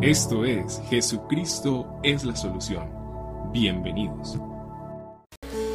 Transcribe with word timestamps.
Esto 0.00 0.44
es 0.46 0.80
Jesucristo 0.88 2.00
es 2.02 2.24
la 2.24 2.34
solución. 2.34 2.88
Bienvenidos. 3.52 4.38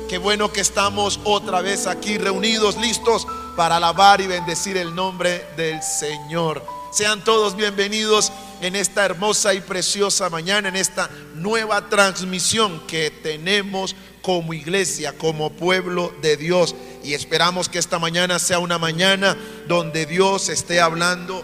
Qué 0.10 0.18
bueno 0.18 0.52
que 0.52 0.60
estamos 0.60 1.20
otra 1.24 1.62
vez 1.62 1.86
aquí 1.86 2.18
reunidos, 2.18 2.78
listos 2.78 3.28
para 3.56 3.78
alabar 3.78 4.20
y 4.20 4.28
bendecir 4.28 4.76
el 4.76 4.96
nombre 4.96 5.46
del 5.56 5.84
Señor. 5.84 6.66
Sean 6.92 7.24
todos 7.24 7.56
bienvenidos 7.56 8.32
en 8.60 8.76
esta 8.76 9.06
hermosa 9.06 9.54
y 9.54 9.62
preciosa 9.62 10.30
mañana, 10.30 10.70
en 10.70 10.78
esta 10.78 11.10
nueva 11.36 11.88
transmisión 11.88 12.82
que 12.88 13.12
tenemos 13.12 13.96
como 14.24 14.54
iglesia, 14.54 15.16
como 15.16 15.52
pueblo 15.52 16.12
de 16.24 16.38
Dios. 16.38 16.76
Y 17.04 17.14
esperamos 17.14 17.70
que 17.70 17.78
esta 17.78 18.00
mañana 18.00 18.40
sea 18.40 18.60
una 18.60 18.80
mañana 18.80 19.38
donde 19.68 20.08
Dios 20.08 20.50
esté 20.50 20.82
hablando 20.82 21.44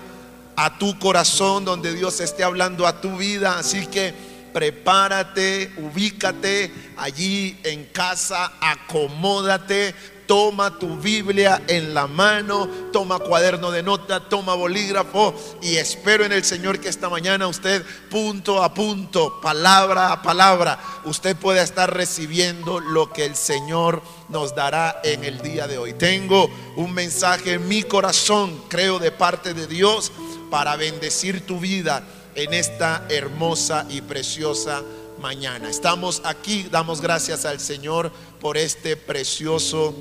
a 0.56 0.78
tu 0.78 0.98
corazón, 1.00 1.66
donde 1.66 1.94
Dios 1.94 2.20
esté 2.20 2.44
hablando 2.44 2.88
a 2.88 3.02
tu 3.02 3.18
vida. 3.18 3.58
Así 3.58 3.88
que 3.88 4.14
prepárate, 4.54 5.74
ubícate 5.78 6.71
allí 6.96 7.57
en 7.64 7.86
casa, 7.86 8.54
acomódate, 8.61 9.96
toma 10.28 10.78
tu 10.80 10.96
Biblia 10.97 11.64
en 11.68 11.94
la 11.94 12.08
mano, 12.08 12.68
toma 12.92 13.20
cuaderno 13.20 13.71
de 13.71 13.84
nota, 13.84 14.30
toma 14.30 14.54
bolígrafo 14.54 15.34
y 15.61 15.75
espero 15.75 16.24
en 16.24 16.32
el 16.32 16.44
Señor 16.44 16.80
que 16.80 16.89
esta 16.89 17.10
mañana 17.10 17.47
usted 17.47 17.83
punto 18.10 18.64
a 18.64 18.74
punto, 18.74 19.42
palabra 19.42 20.11
a 20.11 20.22
palabra, 20.22 20.80
usted 21.06 21.36
pueda 21.36 21.61
estar 21.61 21.94
recibiendo 21.94 22.80
lo 22.80 23.11
que 23.11 23.25
el 23.25 23.36
Señor 23.36 24.02
nos 24.30 24.56
dará 24.56 25.02
en 25.04 25.24
el 25.24 25.42
día 25.42 25.68
de 25.68 25.78
hoy. 25.78 25.94
Tengo 25.94 26.50
un 26.75 26.94
mensaje 26.94 27.54
en 27.54 27.68
mi 27.68 27.83
corazón, 27.83 28.64
creo, 28.70 29.00
de 29.00 29.11
parte 29.11 29.54
de 29.54 29.68
Dios 29.68 30.11
para 30.54 30.75
bendecir 30.75 31.48
tu 31.48 31.60
vida 31.60 32.03
en 32.36 32.53
esta 32.53 33.08
hermosa 33.09 33.88
y 33.89 34.02
preciosa 34.02 34.84
mañana. 35.20 35.67
Estamos 35.67 36.22
aquí, 36.25 36.67
damos 36.69 37.02
gracias 37.02 37.45
al 37.45 37.59
Señor 37.59 38.11
por 38.39 38.55
este 38.55 38.95
precioso 38.95 39.95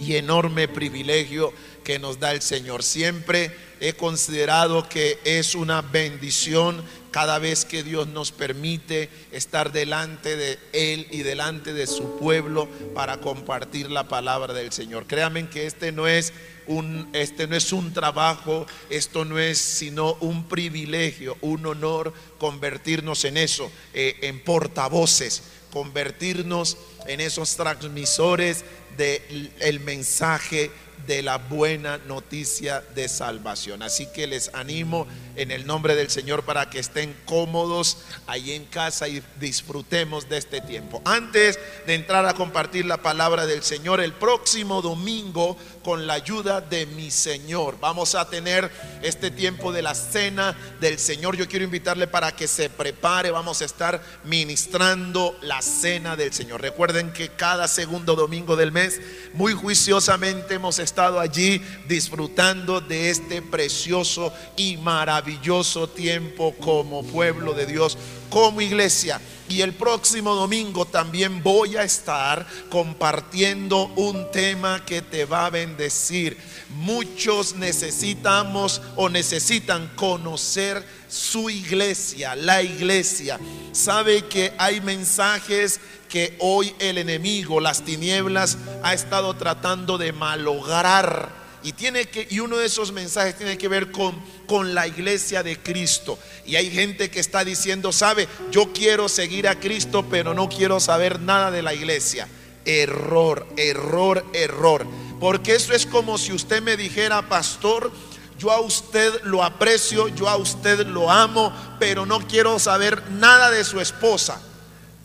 y 0.00 0.14
enorme 0.14 0.68
privilegio 0.68 1.52
que 1.90 1.98
nos 1.98 2.20
da 2.20 2.30
el 2.30 2.40
Señor. 2.40 2.84
Siempre 2.84 3.50
he 3.80 3.94
considerado 3.94 4.88
que 4.88 5.18
es 5.24 5.56
una 5.56 5.82
bendición 5.82 6.84
cada 7.10 7.40
vez 7.40 7.64
que 7.64 7.82
Dios 7.82 8.06
nos 8.06 8.30
permite 8.30 9.08
estar 9.32 9.72
delante 9.72 10.36
de 10.36 10.60
Él 10.72 11.08
y 11.10 11.22
delante 11.22 11.72
de 11.72 11.88
su 11.88 12.16
pueblo 12.16 12.68
para 12.94 13.16
compartir 13.20 13.90
la 13.90 14.06
palabra 14.06 14.54
del 14.54 14.70
Señor. 14.70 15.08
Créanme 15.08 15.48
que 15.48 15.66
este 15.66 15.90
no 15.90 16.06
es 16.06 16.32
un, 16.68 17.08
este 17.12 17.48
no 17.48 17.56
es 17.56 17.72
un 17.72 17.92
trabajo, 17.92 18.68
esto 18.88 19.24
no 19.24 19.40
es 19.40 19.58
sino 19.58 20.14
un 20.20 20.44
privilegio, 20.44 21.38
un 21.40 21.66
honor 21.66 22.14
convertirnos 22.38 23.24
en 23.24 23.36
eso, 23.36 23.68
eh, 23.94 24.14
en 24.22 24.44
portavoces, 24.44 25.42
convertirnos 25.72 26.76
en 27.08 27.20
esos 27.20 27.56
transmisores 27.56 28.64
del 28.96 29.50
el 29.58 29.80
mensaje 29.80 30.70
de 31.06 31.22
la 31.22 31.38
buena 31.38 31.98
noticia 31.98 32.82
de 32.94 33.08
salvación. 33.08 33.82
Así 33.82 34.06
que 34.06 34.26
les 34.26 34.52
animo 34.54 35.06
en 35.36 35.50
el 35.50 35.66
nombre 35.66 35.94
del 35.94 36.10
Señor 36.10 36.44
para 36.44 36.68
que 36.68 36.78
estén 36.78 37.16
cómodos 37.24 37.98
ahí 38.26 38.52
en 38.52 38.64
casa 38.66 39.08
y 39.08 39.22
disfrutemos 39.40 40.28
de 40.28 40.38
este 40.38 40.60
tiempo. 40.60 41.00
Antes 41.04 41.58
de 41.86 41.94
entrar 41.94 42.26
a 42.26 42.34
compartir 42.34 42.84
la 42.84 42.98
palabra 42.98 43.46
del 43.46 43.62
Señor, 43.62 44.00
el 44.00 44.12
próximo 44.12 44.82
domingo, 44.82 45.56
con 45.82 46.06
la 46.06 46.14
ayuda 46.14 46.60
de 46.60 46.84
mi 46.86 47.10
Señor, 47.10 47.78
vamos 47.80 48.14
a 48.14 48.28
tener 48.28 48.70
este 49.02 49.30
tiempo 49.30 49.72
de 49.72 49.82
la 49.82 49.94
cena 49.94 50.56
del 50.80 50.98
Señor. 50.98 51.36
Yo 51.36 51.48
quiero 51.48 51.64
invitarle 51.64 52.06
para 52.06 52.32
que 52.32 52.46
se 52.46 52.68
prepare, 52.68 53.30
vamos 53.30 53.62
a 53.62 53.64
estar 53.64 54.02
ministrando 54.24 55.38
la 55.40 55.62
cena 55.62 56.16
del 56.16 56.32
Señor. 56.32 56.60
Recuerden 56.60 57.12
que 57.12 57.30
cada 57.30 57.66
segundo 57.66 58.14
domingo 58.14 58.56
del 58.56 58.72
mes, 58.72 59.00
muy 59.32 59.54
juiciosamente 59.54 60.54
hemos 60.54 60.78
estado 60.78 60.89
allí 60.98 61.62
disfrutando 61.88 62.80
de 62.80 63.10
este 63.10 63.42
precioso 63.42 64.32
y 64.56 64.76
maravilloso 64.76 65.88
tiempo 65.88 66.54
como 66.60 67.04
pueblo 67.04 67.54
de 67.54 67.66
Dios, 67.66 67.96
como 68.30 68.60
iglesia. 68.60 69.20
Y 69.48 69.62
el 69.62 69.74
próximo 69.74 70.36
domingo 70.36 70.86
también 70.86 71.42
voy 71.42 71.76
a 71.76 71.82
estar 71.82 72.46
compartiendo 72.70 73.86
un 73.96 74.30
tema 74.30 74.84
que 74.84 75.02
te 75.02 75.24
va 75.24 75.46
a 75.46 75.50
bendecir. 75.50 76.38
Muchos 76.68 77.56
necesitamos 77.56 78.80
o 78.94 79.08
necesitan 79.08 79.88
conocer 79.96 80.86
su 81.08 81.50
iglesia, 81.50 82.36
la 82.36 82.62
iglesia. 82.62 83.40
Sabe 83.72 84.26
que 84.26 84.52
hay 84.56 84.80
mensajes 84.80 85.80
que 86.08 86.36
hoy 86.38 86.72
el 86.78 86.98
enemigo, 86.98 87.60
las 87.60 87.82
tinieblas, 87.82 88.56
ha 88.84 88.94
estado 88.94 89.34
tratando 89.34 89.98
de 89.98 90.12
malograr. 90.12 91.39
Y, 91.62 91.72
tiene 91.72 92.06
que, 92.06 92.26
y 92.30 92.40
uno 92.40 92.56
de 92.56 92.66
esos 92.66 92.92
mensajes 92.92 93.36
tiene 93.36 93.58
que 93.58 93.68
ver 93.68 93.90
con, 93.90 94.14
con 94.46 94.74
la 94.74 94.86
iglesia 94.86 95.42
de 95.42 95.58
Cristo. 95.58 96.18
Y 96.46 96.56
hay 96.56 96.70
gente 96.70 97.10
que 97.10 97.20
está 97.20 97.44
diciendo, 97.44 97.92
sabe, 97.92 98.28
yo 98.50 98.72
quiero 98.72 99.08
seguir 99.08 99.46
a 99.46 99.58
Cristo, 99.58 100.06
pero 100.10 100.34
no 100.34 100.48
quiero 100.48 100.80
saber 100.80 101.20
nada 101.20 101.50
de 101.50 101.62
la 101.62 101.74
iglesia. 101.74 102.28
Error, 102.64 103.46
error, 103.56 104.24
error. 104.32 104.86
Porque 105.18 105.54
eso 105.54 105.74
es 105.74 105.86
como 105.86 106.16
si 106.16 106.32
usted 106.32 106.62
me 106.62 106.76
dijera, 106.76 107.28
pastor, 107.28 107.92
yo 108.40 108.50
a 108.50 108.60
usted 108.60 109.22
lo 109.24 109.44
aprecio, 109.44 110.08
yo 110.08 110.26
a 110.28 110.36
usted 110.36 110.86
lo 110.86 111.10
amo, 111.10 111.52
pero 111.78 112.06
no 112.06 112.26
quiero 112.26 112.58
saber 112.58 113.02
nada 113.10 113.50
de 113.50 113.64
su 113.64 113.80
esposa. 113.80 114.40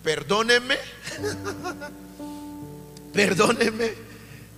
Perdóneme, 0.04 0.78
perdóneme. 3.14 4.05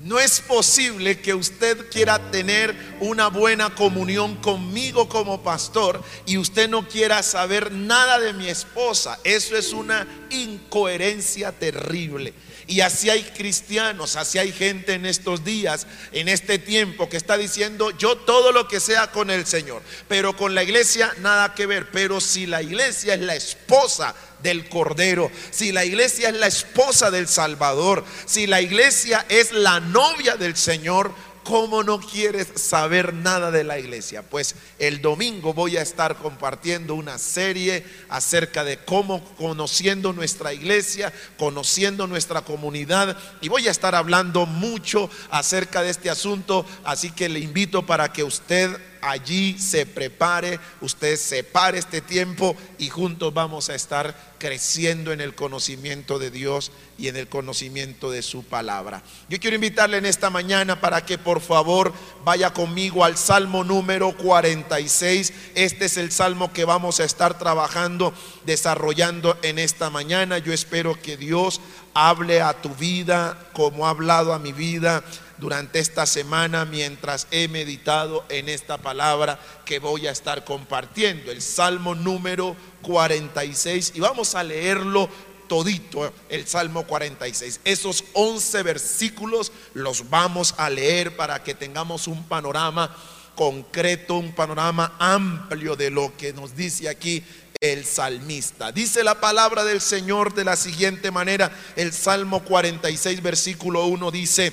No 0.07 0.21
es 0.21 0.39
posible 0.39 1.19
que 1.19 1.33
usted 1.33 1.89
quiera 1.89 2.31
tener 2.31 2.73
una 3.01 3.27
buena 3.27 3.75
comunión 3.75 4.37
conmigo 4.37 5.09
como 5.09 5.43
pastor 5.43 6.01
y 6.25 6.37
usted 6.37 6.69
no 6.69 6.87
quiera 6.87 7.21
saber 7.21 7.73
nada 7.73 8.17
de 8.17 8.31
mi 8.31 8.47
esposa. 8.47 9.19
Eso 9.25 9.57
es 9.57 9.73
una 9.73 10.07
incoherencia 10.29 11.51
terrible. 11.51 12.33
Y 12.69 12.81
así 12.81 13.09
hay 13.09 13.23
cristianos, 13.23 14.17
así 14.17 14.37
hay 14.37 14.51
gente 14.51 14.93
en 14.93 15.05
estos 15.05 15.45
días, 15.45 15.87
en 16.11 16.27
este 16.27 16.59
tiempo, 16.59 17.07
que 17.07 17.15
está 17.15 17.37
diciendo, 17.37 17.91
yo 17.91 18.17
todo 18.17 18.51
lo 18.51 18.67
que 18.67 18.81
sea 18.81 19.09
con 19.09 19.29
el 19.29 19.45
Señor, 19.45 19.81
pero 20.09 20.35
con 20.35 20.53
la 20.53 20.63
iglesia 20.63 21.13
nada 21.19 21.55
que 21.55 21.65
ver. 21.65 21.89
Pero 21.91 22.19
si 22.19 22.45
la 22.45 22.61
iglesia 22.61 23.13
es 23.13 23.21
la 23.21 23.35
esposa 23.35 24.13
del 24.43 24.67
Cordero, 24.67 25.31
si 25.49 25.71
la 25.71 25.85
iglesia 25.85 26.27
es 26.27 26.35
la 26.35 26.47
esposa 26.47 27.09
del 27.09 27.29
Salvador, 27.29 28.03
si 28.25 28.47
la 28.47 28.61
iglesia 28.61 29.25
es 29.29 29.53
la 29.53 29.79
novia 29.79 30.35
del 30.35 30.57
Señor, 30.57 31.13
¿Cómo 31.47 31.81
no 31.81 32.01
quieres 32.01 32.49
saber 32.55 33.13
nada 33.13 33.51
de 33.51 33.63
la 33.63 33.79
iglesia? 33.79 34.21
Pues 34.21 34.55
el 34.79 35.01
domingo 35.01 35.53
voy 35.53 35.77
a 35.77 35.81
estar 35.81 36.17
compartiendo 36.17 36.93
una 36.93 37.17
serie 37.17 37.85
acerca 38.09 38.65
de 38.65 38.79
cómo 38.79 39.23
conociendo 39.35 40.11
nuestra 40.11 40.51
iglesia, 40.51 41.13
conociendo 41.37 42.05
nuestra 42.05 42.41
comunidad 42.41 43.17
y 43.39 43.47
voy 43.47 43.69
a 43.69 43.71
estar 43.71 43.95
hablando 43.95 44.45
mucho 44.45 45.09
acerca 45.31 45.83
de 45.83 45.91
este 45.91 46.09
asunto, 46.09 46.65
así 46.83 47.11
que 47.11 47.29
le 47.29 47.39
invito 47.39 47.85
para 47.85 48.11
que 48.11 48.25
usted 48.25 48.77
allí 49.01 49.57
se 49.59 49.85
prepare, 49.85 50.59
usted 50.81 51.17
separe 51.17 51.77
este 51.77 52.01
tiempo 52.01 52.55
y 52.77 52.89
juntos 52.89 53.33
vamos 53.33 53.69
a 53.69 53.75
estar 53.75 54.15
creciendo 54.37 55.11
en 55.11 55.21
el 55.21 55.35
conocimiento 55.35 56.19
de 56.19 56.31
Dios 56.31 56.71
y 56.97 57.07
en 57.07 57.15
el 57.15 57.27
conocimiento 57.27 58.11
de 58.11 58.21
su 58.21 58.43
palabra. 58.43 59.03
Yo 59.29 59.39
quiero 59.39 59.55
invitarle 59.55 59.97
en 59.97 60.05
esta 60.05 60.29
mañana 60.29 60.79
para 60.79 61.05
que 61.05 61.17
por 61.17 61.41
favor 61.41 61.93
vaya 62.23 62.53
conmigo 62.53 63.03
al 63.03 63.17
Salmo 63.17 63.63
número 63.63 64.15
46. 64.15 65.33
Este 65.55 65.85
es 65.85 65.97
el 65.97 66.11
salmo 66.11 66.53
que 66.53 66.65
vamos 66.65 66.99
a 66.99 67.03
estar 67.03 67.37
trabajando, 67.37 68.13
desarrollando 68.45 69.37
en 69.41 69.59
esta 69.59 69.89
mañana. 69.89 70.37
Yo 70.37 70.53
espero 70.53 70.99
que 71.01 71.17
Dios 71.17 71.61
hable 71.93 72.41
a 72.41 72.61
tu 72.61 72.69
vida 72.75 73.49
como 73.53 73.87
ha 73.87 73.91
hablado 73.91 74.33
a 74.33 74.39
mi 74.39 74.53
vida 74.53 75.03
durante 75.37 75.79
esta 75.79 76.05
semana 76.05 76.65
mientras 76.65 77.27
he 77.31 77.47
meditado 77.47 78.25
en 78.29 78.49
esta 78.49 78.77
palabra 78.77 79.39
que 79.65 79.79
voy 79.79 80.07
a 80.07 80.11
estar 80.11 80.43
compartiendo, 80.43 81.31
el 81.31 81.41
Salmo 81.41 81.95
número 81.95 82.55
46, 82.81 83.93
y 83.95 83.99
vamos 83.99 84.35
a 84.35 84.43
leerlo 84.43 85.09
todito, 85.47 86.13
el 86.29 86.47
Salmo 86.47 86.85
46. 86.85 87.61
Esos 87.63 88.03
11 88.13 88.63
versículos 88.63 89.51
los 89.73 90.09
vamos 90.09 90.53
a 90.57 90.69
leer 90.69 91.15
para 91.15 91.43
que 91.43 91.53
tengamos 91.53 92.07
un 92.07 92.23
panorama 92.25 92.95
concreto, 93.35 94.15
un 94.15 94.33
panorama 94.33 94.95
amplio 94.99 95.75
de 95.75 95.91
lo 95.91 96.15
que 96.17 96.33
nos 96.33 96.55
dice 96.55 96.89
aquí 96.89 97.23
el 97.59 97.85
salmista. 97.85 98.71
Dice 98.71 99.03
la 99.03 99.19
palabra 99.19 99.63
del 99.63 99.81
Señor 99.81 100.33
de 100.33 100.43
la 100.43 100.55
siguiente 100.55 101.11
manera, 101.11 101.51
el 101.75 101.93
Salmo 101.93 102.43
46, 102.43 103.21
versículo 103.21 103.85
1 103.85 104.11
dice, 104.11 104.51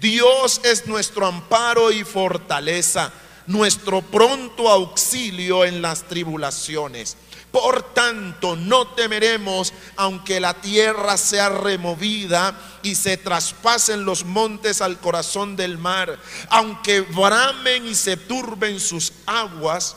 Dios 0.00 0.60
es 0.64 0.86
nuestro 0.86 1.26
amparo 1.26 1.90
y 1.90 2.04
fortaleza, 2.04 3.12
nuestro 3.46 4.02
pronto 4.02 4.68
auxilio 4.68 5.64
en 5.64 5.82
las 5.82 6.04
tribulaciones. 6.04 7.16
Por 7.54 7.94
tanto, 7.94 8.56
no 8.56 8.88
temeremos 8.88 9.72
aunque 9.94 10.40
la 10.40 10.54
tierra 10.54 11.16
sea 11.16 11.50
removida 11.50 12.58
y 12.82 12.96
se 12.96 13.16
traspasen 13.16 14.04
los 14.04 14.24
montes 14.24 14.80
al 14.80 14.98
corazón 14.98 15.54
del 15.54 15.78
mar, 15.78 16.18
aunque 16.50 17.02
bramen 17.02 17.86
y 17.86 17.94
se 17.94 18.16
turben 18.16 18.80
sus 18.80 19.12
aguas 19.26 19.94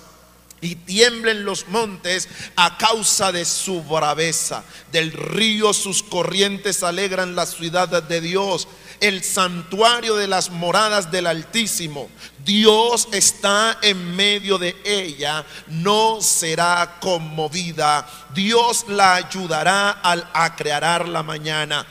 y 0.61 0.75
tiemblen 0.75 1.45
los 1.45 1.67
montes 1.67 2.27
a 2.55 2.77
causa 2.77 3.31
de 3.31 3.45
su 3.45 3.83
braveza. 3.83 4.63
Del 4.91 5.11
río 5.11 5.73
sus 5.73 6.03
corrientes 6.03 6.83
alegran 6.83 7.35
la 7.35 7.45
ciudad 7.45 8.03
de 8.03 8.21
Dios, 8.21 8.67
el 8.99 9.23
santuario 9.23 10.15
de 10.15 10.27
las 10.27 10.49
moradas 10.49 11.11
del 11.11 11.27
Altísimo. 11.27 12.09
Dios 12.43 13.07
está 13.11 13.77
en 13.81 14.15
medio 14.15 14.57
de 14.57 14.75
ella, 14.85 15.45
no 15.67 16.21
será 16.21 16.97
conmovida. 17.01 18.07
Dios 18.33 18.85
la 18.87 19.15
ayudará 19.15 19.91
al 19.91 20.27
acrear 20.33 21.07
la 21.07 21.23
mañana. 21.23 21.85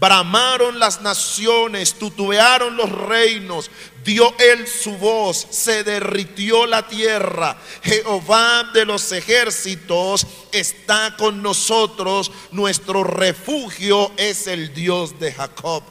Bramaron 0.00 0.80
las 0.80 1.00
naciones, 1.00 1.94
tutubearon 1.96 2.76
los 2.76 2.90
reinos, 2.90 3.70
dio 4.04 4.34
él 4.38 4.66
su 4.66 4.96
voz, 4.98 5.46
se 5.50 5.84
derritió 5.84 6.66
la 6.66 6.86
tierra. 6.86 7.56
Jehová 7.82 8.70
de 8.74 8.84
los 8.84 9.10
ejércitos 9.12 10.26
está 10.52 11.16
con 11.16 11.42
nosotros, 11.42 12.30
nuestro 12.50 13.04
refugio 13.04 14.12
es 14.16 14.46
el 14.46 14.74
Dios 14.74 15.18
de 15.18 15.32
Jacob. 15.32 15.82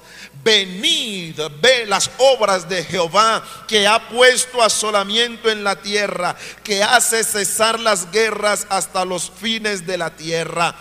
Venid, 0.44 1.40
ve 1.62 1.86
las 1.86 2.10
obras 2.18 2.68
de 2.68 2.84
Jehová 2.84 3.44
que 3.68 3.88
ha 3.88 4.10
puesto 4.10 4.62
asolamiento 4.62 5.50
en 5.50 5.64
la 5.64 5.76
tierra, 5.76 6.36
que 6.64 6.84
hace 6.84 7.24
cesar 7.24 7.80
las 7.80 8.12
guerras 8.12 8.66
hasta 8.70 9.06
los 9.06 9.32
fines 9.40 9.86
de 9.86 9.98
la 9.98 10.16
tierra 10.16 10.76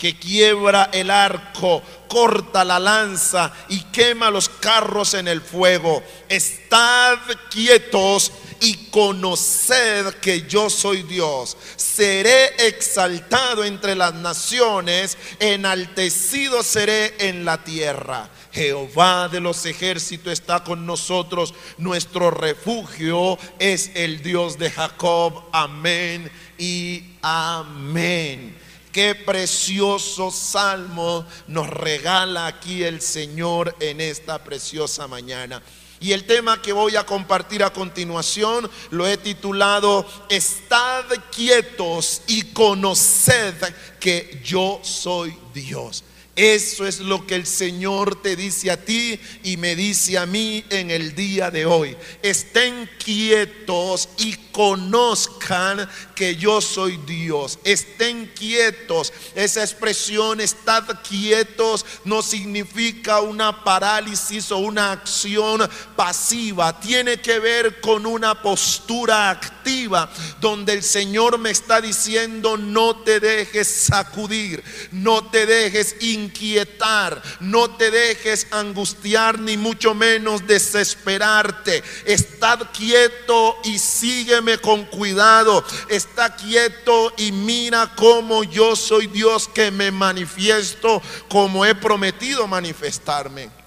que 0.00 0.18
quiebra 0.18 0.88
el 0.94 1.10
arco, 1.10 1.82
corta 2.10 2.64
la 2.64 2.80
lanza 2.80 3.52
y 3.68 3.78
quema 3.84 4.30
los 4.30 4.48
carros 4.48 5.14
en 5.14 5.28
el 5.28 5.40
fuego. 5.40 6.02
Estad 6.28 7.18
quietos 7.48 8.32
y 8.60 8.88
conoced 8.90 10.14
que 10.20 10.42
yo 10.42 10.68
soy 10.68 11.02
Dios. 11.04 11.56
Seré 11.76 12.66
exaltado 12.66 13.64
entre 13.64 13.94
las 13.94 14.12
naciones, 14.12 15.16
enaltecido 15.38 16.64
seré 16.64 17.14
en 17.28 17.44
la 17.44 17.62
tierra. 17.62 18.28
Jehová 18.52 19.28
de 19.28 19.38
los 19.38 19.64
ejércitos 19.64 20.32
está 20.32 20.64
con 20.64 20.84
nosotros. 20.84 21.54
Nuestro 21.78 22.32
refugio 22.32 23.38
es 23.60 23.92
el 23.94 24.20
Dios 24.20 24.58
de 24.58 24.70
Jacob. 24.70 25.44
Amén 25.52 26.30
y 26.58 27.04
amén. 27.22 28.59
Qué 28.92 29.14
precioso 29.14 30.32
salmo 30.32 31.24
nos 31.46 31.68
regala 31.68 32.46
aquí 32.46 32.82
el 32.82 33.00
Señor 33.00 33.76
en 33.78 34.00
esta 34.00 34.42
preciosa 34.42 35.06
mañana. 35.06 35.62
Y 36.00 36.12
el 36.12 36.24
tema 36.24 36.60
que 36.60 36.72
voy 36.72 36.96
a 36.96 37.04
compartir 37.04 37.62
a 37.62 37.72
continuación 37.72 38.68
lo 38.90 39.06
he 39.06 39.18
titulado 39.18 40.06
Estad 40.28 41.04
quietos 41.30 42.22
y 42.26 42.52
conoced 42.52 43.54
que 44.00 44.40
yo 44.42 44.80
soy 44.82 45.36
Dios. 45.52 46.02
Eso 46.36 46.86
es 46.86 47.00
lo 47.00 47.26
que 47.26 47.34
el 47.34 47.46
Señor 47.46 48.22
te 48.22 48.36
dice 48.36 48.70
a 48.70 48.82
ti 48.82 49.18
y 49.42 49.56
me 49.56 49.74
dice 49.74 50.16
a 50.16 50.26
mí 50.26 50.64
en 50.70 50.90
el 50.90 51.14
día 51.14 51.50
de 51.50 51.66
hoy. 51.66 51.96
Estén 52.22 52.88
quietos 53.04 54.08
y 54.16 54.36
conozcan 54.52 55.88
que 56.14 56.36
yo 56.36 56.60
soy 56.60 56.98
Dios. 57.06 57.58
Estén 57.64 58.26
quietos. 58.26 59.12
Esa 59.34 59.62
expresión, 59.62 60.40
estad 60.40 60.84
quietos, 61.06 61.84
no 62.04 62.22
significa 62.22 63.20
una 63.20 63.64
parálisis 63.64 64.52
o 64.52 64.58
una 64.58 64.92
acción 64.92 65.68
pasiva. 65.96 66.78
Tiene 66.78 67.20
que 67.20 67.38
ver 67.38 67.80
con 67.80 68.06
una 68.06 68.40
postura 68.40 69.30
activa 69.30 70.10
donde 70.40 70.74
el 70.74 70.82
Señor 70.82 71.38
me 71.38 71.50
está 71.50 71.80
diciendo, 71.80 72.56
no 72.56 72.96
te 72.96 73.20
dejes 73.20 73.68
sacudir, 73.68 74.62
no 74.92 75.24
te 75.30 75.46
dejes 75.46 75.96
inquietar, 76.24 77.22
no 77.40 77.70
te 77.76 77.90
dejes 77.90 78.46
angustiar, 78.50 79.38
ni 79.38 79.56
mucho 79.56 79.94
menos 79.94 80.46
desesperarte. 80.46 81.82
Estad 82.04 82.70
quieto 82.72 83.56
y 83.64 83.78
sigue 83.78 84.40
con 84.60 84.84
cuidado. 84.86 85.64
Está 85.88 86.34
quieto 86.34 87.12
y 87.16 87.32
mira 87.32 87.92
cómo 87.96 88.44
yo 88.44 88.76
soy 88.76 89.06
Dios 89.06 89.48
que 89.48 89.70
me 89.70 89.90
manifiesto 89.90 91.02
como 91.28 91.64
he 91.64 91.74
prometido 91.74 92.46
manifestarme. 92.46 93.59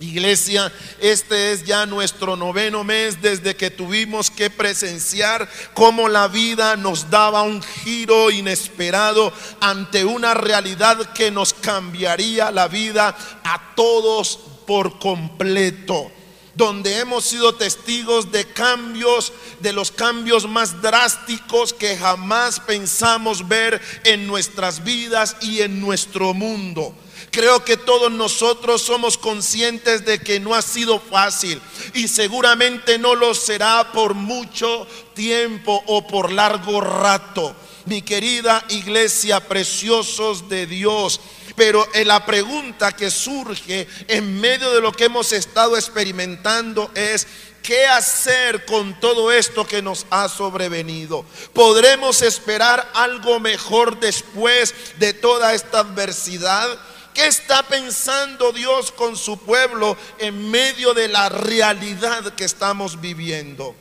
Iglesia, 0.00 0.72
este 1.00 1.50
es 1.50 1.64
ya 1.64 1.84
nuestro 1.84 2.36
noveno 2.36 2.84
mes 2.84 3.20
desde 3.20 3.56
que 3.56 3.70
tuvimos 3.70 4.30
que 4.30 4.48
presenciar 4.48 5.48
cómo 5.74 6.08
la 6.08 6.28
vida 6.28 6.76
nos 6.76 7.10
daba 7.10 7.42
un 7.42 7.60
giro 7.62 8.30
inesperado 8.30 9.32
ante 9.60 10.04
una 10.04 10.34
realidad 10.34 11.12
que 11.14 11.32
nos 11.32 11.52
cambiaría 11.52 12.52
la 12.52 12.68
vida 12.68 13.16
a 13.42 13.74
todos 13.74 14.38
por 14.68 15.00
completo 15.00 16.12
donde 16.54 16.98
hemos 16.98 17.24
sido 17.24 17.54
testigos 17.54 18.32
de 18.32 18.44
cambios, 18.44 19.32
de 19.60 19.72
los 19.72 19.92
cambios 19.92 20.48
más 20.48 20.82
drásticos 20.82 21.72
que 21.72 21.96
jamás 21.96 22.58
pensamos 22.58 23.46
ver 23.46 23.80
en 24.02 24.26
nuestras 24.26 24.82
vidas 24.82 25.36
y 25.40 25.60
en 25.60 25.80
nuestro 25.80 26.34
mundo. 26.34 26.96
Creo 27.30 27.64
que 27.64 27.76
todos 27.76 28.10
nosotros 28.10 28.82
somos 28.82 29.18
conscientes 29.18 30.04
de 30.04 30.18
que 30.18 30.40
no 30.40 30.54
ha 30.54 30.62
sido 30.62 30.98
fácil 30.98 31.60
y 31.94 32.08
seguramente 32.08 32.98
no 32.98 33.14
lo 33.14 33.34
será 33.34 33.92
por 33.92 34.14
mucho 34.14 34.86
tiempo 35.14 35.82
o 35.86 36.06
por 36.06 36.32
largo 36.32 36.80
rato. 36.80 37.54
Mi 37.84 38.02
querida 38.02 38.64
iglesia, 38.68 39.40
preciosos 39.40 40.48
de 40.48 40.66
Dios, 40.66 41.20
pero 41.56 41.86
en 41.94 42.08
la 42.08 42.24
pregunta 42.24 42.92
que 42.92 43.10
surge 43.10 43.88
en 44.06 44.40
medio 44.40 44.70
de 44.72 44.80
lo 44.80 44.92
que 44.92 45.04
hemos 45.04 45.32
estado 45.32 45.76
experimentando 45.76 46.90
es, 46.94 47.26
¿qué 47.62 47.86
hacer 47.86 48.64
con 48.64 48.98
todo 49.00 49.32
esto 49.32 49.66
que 49.66 49.82
nos 49.82 50.06
ha 50.10 50.28
sobrevenido? 50.28 51.24
¿Podremos 51.52 52.22
esperar 52.22 52.90
algo 52.94 53.40
mejor 53.40 53.98
después 54.00 54.74
de 54.98 55.12
toda 55.14 55.52
esta 55.52 55.80
adversidad? 55.80 56.78
¿Qué 57.18 57.26
está 57.26 57.64
pensando 57.64 58.52
Dios 58.52 58.92
con 58.92 59.16
su 59.16 59.38
pueblo 59.38 59.96
en 60.20 60.52
medio 60.52 60.94
de 60.94 61.08
la 61.08 61.28
realidad 61.28 62.32
que 62.34 62.44
estamos 62.44 63.00
viviendo? 63.00 63.74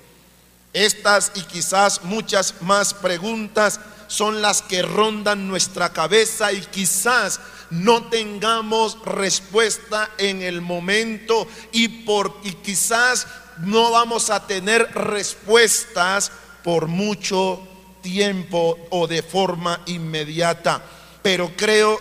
Estas 0.73 1.33
y 1.35 1.41
quizás 1.41 2.03
muchas 2.03 2.59
más 2.63 2.95
preguntas 2.95 3.79
son 4.07 4.41
las 4.41 4.63
que 4.63 4.81
rondan 4.81 5.47
nuestra 5.47 5.93
cabeza 5.93 6.51
y 6.51 6.61
quizás 6.61 7.39
no 7.69 8.05
tengamos 8.05 8.97
respuesta 9.05 10.09
en 10.17 10.41
el 10.41 10.61
momento 10.61 11.47
y, 11.71 11.89
por, 11.89 12.39
y 12.43 12.53
quizás 12.53 13.27
no 13.59 13.91
vamos 13.91 14.31
a 14.31 14.47
tener 14.47 14.91
respuestas 14.95 16.31
por 16.63 16.87
mucho 16.87 17.61
tiempo 18.01 18.79
o 18.89 19.05
de 19.05 19.21
forma 19.21 19.79
inmediata. 19.85 20.81
Pero 21.21 21.51
creo 21.55 21.99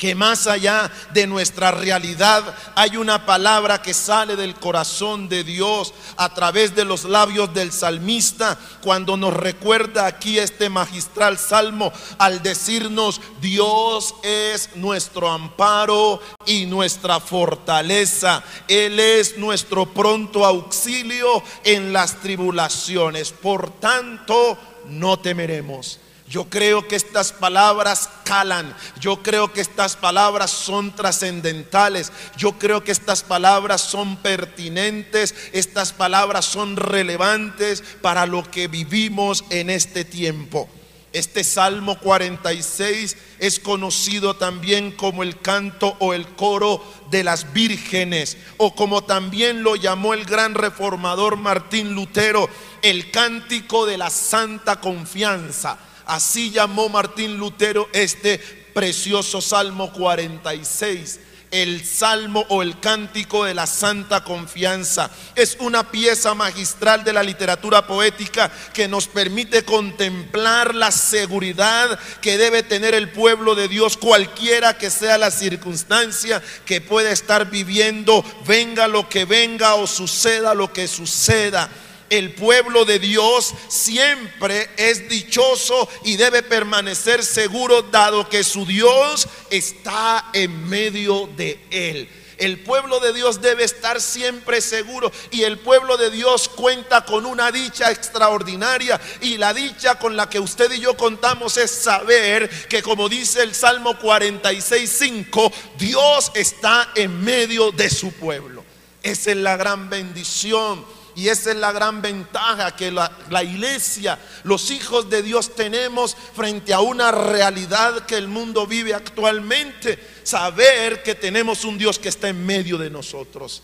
que 0.00 0.14
más 0.14 0.46
allá 0.46 0.90
de 1.12 1.26
nuestra 1.26 1.70
realidad 1.70 2.42
hay 2.74 2.96
una 2.96 3.26
palabra 3.26 3.82
que 3.82 3.92
sale 3.92 4.34
del 4.34 4.54
corazón 4.54 5.28
de 5.28 5.44
Dios 5.44 5.92
a 6.16 6.32
través 6.32 6.74
de 6.74 6.86
los 6.86 7.04
labios 7.04 7.52
del 7.52 7.70
salmista 7.70 8.58
cuando 8.82 9.18
nos 9.18 9.34
recuerda 9.34 10.06
aquí 10.06 10.38
este 10.38 10.70
magistral 10.70 11.38
salmo 11.38 11.92
al 12.16 12.42
decirnos 12.42 13.20
Dios 13.42 14.14
es 14.22 14.70
nuestro 14.74 15.30
amparo 15.30 16.20
y 16.46 16.64
nuestra 16.64 17.20
fortaleza. 17.20 18.42
Él 18.68 18.98
es 18.98 19.36
nuestro 19.36 19.84
pronto 19.84 20.46
auxilio 20.46 21.42
en 21.62 21.92
las 21.92 22.20
tribulaciones. 22.20 23.32
Por 23.32 23.68
tanto, 23.78 24.56
no 24.86 25.18
temeremos 25.18 26.00
yo 26.30 26.48
creo 26.48 26.86
que 26.86 26.94
estas 26.94 27.32
palabras 27.32 28.08
calan, 28.22 28.72
yo 29.00 29.20
creo 29.20 29.52
que 29.52 29.60
estas 29.60 29.96
palabras 29.96 30.52
son 30.52 30.94
trascendentales, 30.94 32.12
yo 32.36 32.52
creo 32.52 32.84
que 32.84 32.92
estas 32.92 33.24
palabras 33.24 33.80
son 33.80 34.16
pertinentes, 34.16 35.34
estas 35.52 35.92
palabras 35.92 36.44
son 36.44 36.76
relevantes 36.76 37.82
para 38.00 38.26
lo 38.26 38.48
que 38.48 38.68
vivimos 38.68 39.44
en 39.50 39.70
este 39.70 40.04
tiempo. 40.04 40.68
Este 41.12 41.42
Salmo 41.42 41.98
46 41.98 43.16
es 43.40 43.58
conocido 43.58 44.36
también 44.36 44.92
como 44.92 45.24
el 45.24 45.40
canto 45.40 45.96
o 45.98 46.14
el 46.14 46.28
coro 46.36 46.80
de 47.10 47.24
las 47.24 47.52
vírgenes, 47.52 48.36
o 48.56 48.76
como 48.76 49.02
también 49.02 49.64
lo 49.64 49.74
llamó 49.74 50.14
el 50.14 50.24
gran 50.24 50.54
reformador 50.54 51.36
Martín 51.38 51.96
Lutero, 51.96 52.48
el 52.82 53.10
cántico 53.10 53.84
de 53.84 53.98
la 53.98 54.10
santa 54.10 54.80
confianza. 54.80 55.89
Así 56.10 56.50
llamó 56.50 56.88
Martín 56.88 57.36
Lutero 57.36 57.88
este 57.92 58.38
precioso 58.74 59.40
Salmo 59.40 59.92
46 59.92 61.20
el 61.52 61.84
salmo 61.84 62.44
o 62.48 62.62
el 62.62 62.80
cántico 62.80 63.44
de 63.44 63.54
la 63.54 63.66
santa 63.66 64.24
confianza. 64.24 65.10
Es 65.36 65.56
una 65.60 65.90
pieza 65.90 66.34
magistral 66.34 67.04
de 67.04 67.12
la 67.12 67.22
literatura 67.22 67.86
poética 67.86 68.50
que 68.72 68.88
nos 68.88 69.06
permite 69.06 69.64
contemplar 69.64 70.74
la 70.74 70.90
seguridad 70.90 71.98
que 72.20 72.38
debe 72.38 72.64
tener 72.64 72.94
el 72.94 73.10
pueblo 73.10 73.54
de 73.54 73.68
Dios, 73.68 73.96
cualquiera 73.96 74.78
que 74.78 74.90
sea 74.90 75.16
la 75.16 75.30
circunstancia 75.30 76.42
que 76.64 76.80
pueda 76.80 77.10
estar 77.10 77.50
viviendo, 77.50 78.24
venga 78.46 78.88
lo 78.88 79.08
que 79.08 79.24
venga 79.24 79.74
o 79.74 79.86
suceda 79.86 80.54
lo 80.54 80.72
que 80.72 80.86
suceda 80.88 81.68
el 82.10 82.34
pueblo 82.34 82.84
de 82.84 82.98
Dios 82.98 83.54
siempre 83.68 84.68
es 84.76 85.08
dichoso 85.08 85.88
y 86.04 86.16
debe 86.16 86.42
permanecer 86.42 87.24
seguro 87.24 87.82
dado 87.82 88.28
que 88.28 88.44
su 88.44 88.66
Dios 88.66 89.28
está 89.48 90.26
en 90.32 90.68
medio 90.68 91.28
de 91.36 91.58
él. 91.70 92.08
El 92.36 92.60
pueblo 92.60 93.00
de 93.00 93.12
Dios 93.12 93.42
debe 93.42 93.64
estar 93.64 94.00
siempre 94.00 94.62
seguro 94.62 95.12
y 95.30 95.42
el 95.42 95.58
pueblo 95.58 95.98
de 95.98 96.10
Dios 96.10 96.48
cuenta 96.48 97.04
con 97.04 97.26
una 97.26 97.52
dicha 97.52 97.90
extraordinaria 97.90 98.98
y 99.20 99.36
la 99.36 99.52
dicha 99.52 99.98
con 99.98 100.16
la 100.16 100.28
que 100.28 100.40
usted 100.40 100.72
y 100.72 100.80
yo 100.80 100.96
contamos 100.96 101.58
es 101.58 101.70
saber 101.70 102.48
que 102.68 102.82
como 102.82 103.10
dice 103.10 103.42
el 103.42 103.54
Salmo 103.54 103.92
46.5, 103.98 105.52
Dios 105.78 106.32
está 106.34 106.88
en 106.94 107.22
medio 107.22 107.72
de 107.72 107.90
su 107.90 108.10
pueblo. 108.12 108.64
Esa 109.02 109.32
es 109.32 109.36
la 109.36 109.58
gran 109.58 109.90
bendición 109.90 110.84
y 111.16 111.28
esa 111.28 111.50
es 111.50 111.56
la 111.56 111.72
gran 111.72 112.00
ventaja 112.02 112.74
que 112.76 112.90
la, 112.90 113.10
iglesia, 113.42 114.18
los 114.44 114.70
hijos 114.70 115.10
de 115.10 115.22
Dios 115.22 115.54
tenemos 115.54 116.16
frente 116.34 116.72
a 116.72 116.80
una 116.80 117.10
realidad 117.10 118.06
que 118.06 118.16
el 118.16 118.28
mundo 118.28 118.66
vive 118.66 118.94
actualmente. 118.94 119.98
Saber 120.22 121.02
que 121.02 121.14
tenemos 121.14 121.64
un 121.64 121.78
Dios 121.78 121.98
que 121.98 122.08
está 122.08 122.28
en 122.28 122.44
medio 122.44 122.78
de 122.78 122.90
nosotros. 122.90 123.62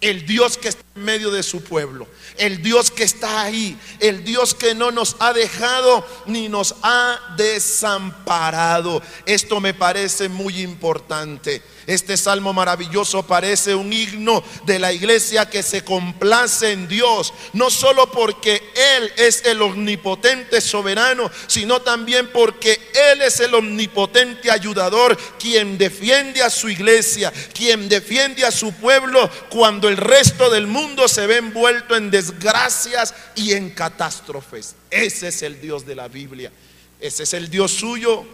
El 0.00 0.26
Dios 0.26 0.58
que 0.58 0.68
está 0.68 0.82
en 0.96 1.04
medio 1.04 1.30
de 1.30 1.42
su 1.42 1.62
pueblo. 1.62 2.06
El 2.36 2.62
Dios 2.62 2.90
que 2.90 3.04
está 3.04 3.42
ahí. 3.42 3.78
El 4.00 4.24
Dios 4.24 4.54
que 4.54 4.74
no 4.74 4.90
nos 4.90 5.16
ha 5.20 5.32
dejado 5.32 6.06
ni 6.26 6.48
nos 6.48 6.74
ha 6.82 7.34
desamparado. 7.36 9.00
Esto 9.24 9.60
me 9.60 9.72
parece 9.72 10.28
muy 10.28 10.60
importante. 10.60 11.62
Este 11.86 12.16
salmo 12.16 12.52
maravilloso 12.52 13.26
parece 13.26 13.74
un 13.74 13.92
himno 13.92 14.42
de 14.64 14.78
la 14.78 14.92
iglesia 14.92 15.48
que 15.48 15.62
se 15.62 15.84
complace 15.84 16.72
en 16.72 16.88
Dios, 16.88 17.32
no 17.52 17.70
solo 17.70 18.10
porque 18.10 18.62
Él 18.96 19.12
es 19.16 19.44
el 19.44 19.60
omnipotente 19.60 20.60
soberano, 20.60 21.30
sino 21.46 21.82
también 21.82 22.30
porque 22.32 22.80
Él 23.12 23.20
es 23.22 23.40
el 23.40 23.54
omnipotente 23.54 24.50
ayudador, 24.50 25.16
quien 25.38 25.76
defiende 25.76 26.42
a 26.42 26.48
su 26.48 26.70
iglesia, 26.70 27.32
quien 27.52 27.88
defiende 27.88 28.46
a 28.46 28.50
su 28.50 28.72
pueblo 28.72 29.30
cuando 29.50 29.88
el 29.88 29.98
resto 29.98 30.48
del 30.48 30.66
mundo 30.66 31.06
se 31.06 31.26
ve 31.26 31.36
envuelto 31.36 31.96
en 31.96 32.10
desgracias 32.10 33.14
y 33.34 33.52
en 33.52 33.70
catástrofes. 33.70 34.74
Ese 34.90 35.28
es 35.28 35.42
el 35.42 35.60
Dios 35.60 35.84
de 35.84 35.96
la 35.96 36.08
Biblia, 36.08 36.50
ese 36.98 37.24
es 37.24 37.34
el 37.34 37.50
Dios 37.50 37.72
suyo 37.72 38.24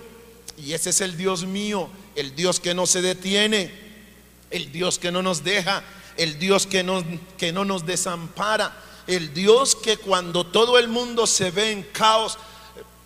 y 0.56 0.72
ese 0.72 0.90
es 0.90 1.00
el 1.00 1.16
Dios 1.16 1.44
mío 1.44 1.90
el 2.20 2.36
Dios 2.36 2.60
que 2.60 2.74
no 2.74 2.86
se 2.86 3.02
detiene, 3.02 3.72
el 4.50 4.72
Dios 4.72 4.98
que 4.98 5.10
no 5.10 5.22
nos 5.22 5.42
deja, 5.42 5.82
el 6.16 6.38
Dios 6.38 6.66
que 6.66 6.82
no, 6.82 7.02
que 7.38 7.52
no 7.52 7.64
nos 7.64 7.86
desampara, 7.86 8.76
el 9.06 9.32
Dios 9.32 9.74
que 9.74 9.96
cuando 9.96 10.46
todo 10.46 10.78
el 10.78 10.88
mundo 10.88 11.26
se 11.26 11.50
ve 11.50 11.72
en 11.72 11.82
caos, 11.82 12.38